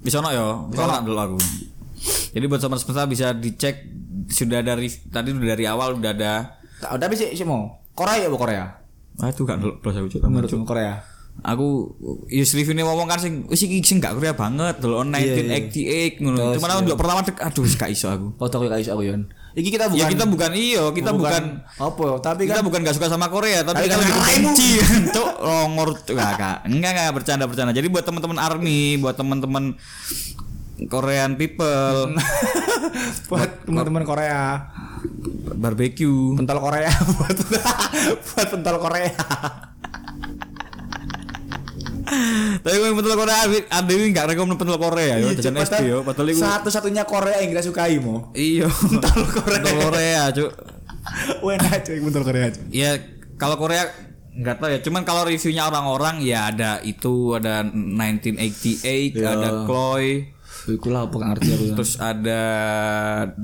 [0.04, 0.68] Bisa no yo.
[0.70, 1.38] Kalau tak dulu aku.
[2.36, 3.88] Jadi buat sobat semesta bisa dicek
[4.28, 6.34] sudah dari tadi udah dari awal udah ada
[6.76, 7.72] Tak tapi sih sih mau.
[7.96, 8.64] Korea apa Korea?
[9.20, 10.20] Ah itu gak dulu plus aku cuk.
[10.28, 11.00] Menurut Korea.
[11.44, 11.92] Aku
[12.32, 16.24] Yus review ini ngomong kan sing wis iki sing gak Korea banget dulu on 1988
[16.24, 16.36] ngono.
[16.36, 18.28] Terus, Cuman aku dulu pertama dek aduh gak iso aku.
[18.40, 19.22] Tak kayak isu aku yon.
[19.56, 22.92] Iki kita bukan Ya kita bukan iyo, kita bukan, apa, tapi kita kan bukan gak
[22.92, 24.48] suka sama Korea, tapi, kita kan lebih ngalahimu.
[24.52, 24.70] benci.
[25.16, 26.56] Cuk, longor gak, gak.
[26.68, 27.72] Enggak enggak bercanda bercanda.
[27.72, 29.80] Jadi buat teman-teman army, buat teman-teman
[30.84, 32.12] Korean people,
[33.28, 34.68] buat teman-teman Korea.
[35.48, 36.36] barbecue.
[36.36, 37.36] Pentol Korea buat
[38.26, 39.16] buat pentol Korea.
[42.56, 46.28] Tapi gue pentol Korea, ada ini gak rekom pentol Korea yo, jajan SD yo, padahal
[46.28, 48.30] iku Satu-satunya Korea yang kita sukai mo.
[48.32, 49.58] Iya, pentol Korea.
[49.58, 50.50] Pentol Korea, cuk.
[51.40, 52.46] Enak cuy pentol Korea.
[52.48, 52.62] cuy.
[52.68, 52.90] Ya
[53.34, 53.90] kalau Korea
[54.32, 59.32] nggak tahu ya, cuman kalau reviewnya orang-orang ya ada itu ada 1988, Ya.
[59.32, 60.35] ada Chloe,
[60.66, 61.64] Iku lah apa ngerti aku.
[61.78, 62.42] terus ada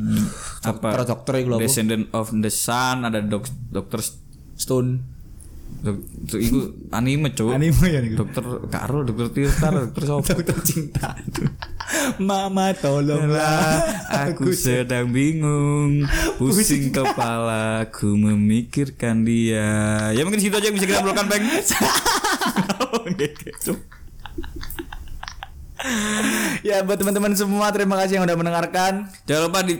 [0.71, 0.89] apa?
[0.91, 1.59] Dokter-dokter iku?
[1.63, 4.03] Descendant of the Sun, ada dok dokter
[4.59, 4.91] Stone.
[5.83, 5.99] dok,
[6.37, 6.59] itu
[6.93, 7.55] anime cuy.
[7.55, 8.27] Anime ya niku.
[8.27, 10.27] Dokter Karo, dokter Tirta, dokter Sopo.
[10.35, 11.17] Dokter cinta.
[12.19, 16.07] Mama tolonglah Aku sedang bingung
[16.41, 21.45] Pusing kepala Ku memikirkan dia Ya mungkin situ aja yang bisa kita obrolkan Bang
[26.69, 29.11] ya buat teman-teman semua terima kasih yang udah mendengarkan.
[29.27, 29.75] Jangan lupa di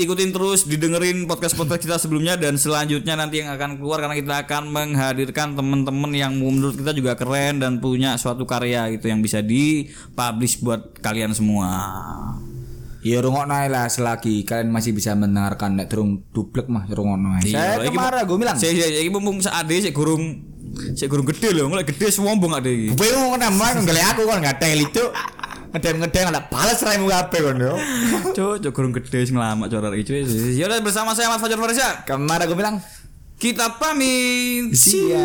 [0.00, 4.72] ikutin terus didengerin podcast-podcast kita sebelumnya dan selanjutnya nanti yang akan keluar karena kita akan
[4.72, 10.64] menghadirkan teman-teman yang menurut kita juga keren dan punya suatu karya gitu yang bisa dipublish
[10.64, 11.68] buat kalian semua.
[13.00, 17.48] Ya rungokno ae lah selagi kalian masih bisa mendengarkan nek durung dublek mah ae.
[17.48, 18.56] Saya Iya, iki kemarin gue bilang.
[18.56, 20.48] Saya saya iki mumpung ade sik gurung
[20.96, 22.88] sik gurung gede loh, mulai gede sombong ade iki.
[22.96, 25.04] Mau kenapa nggak aku kan nggak tel itu
[25.70, 27.74] ngedem ngedem ada balas raimu apa kan yo.
[28.36, 30.22] Cuk, cuk gurung gede sing lama corar iki.
[30.58, 32.04] Ya udah bersama saya Ahmad Fajar Farisya.
[32.06, 32.76] Kemarin gue bilang
[33.40, 34.76] Kita pamit.
[34.76, 35.24] Ya.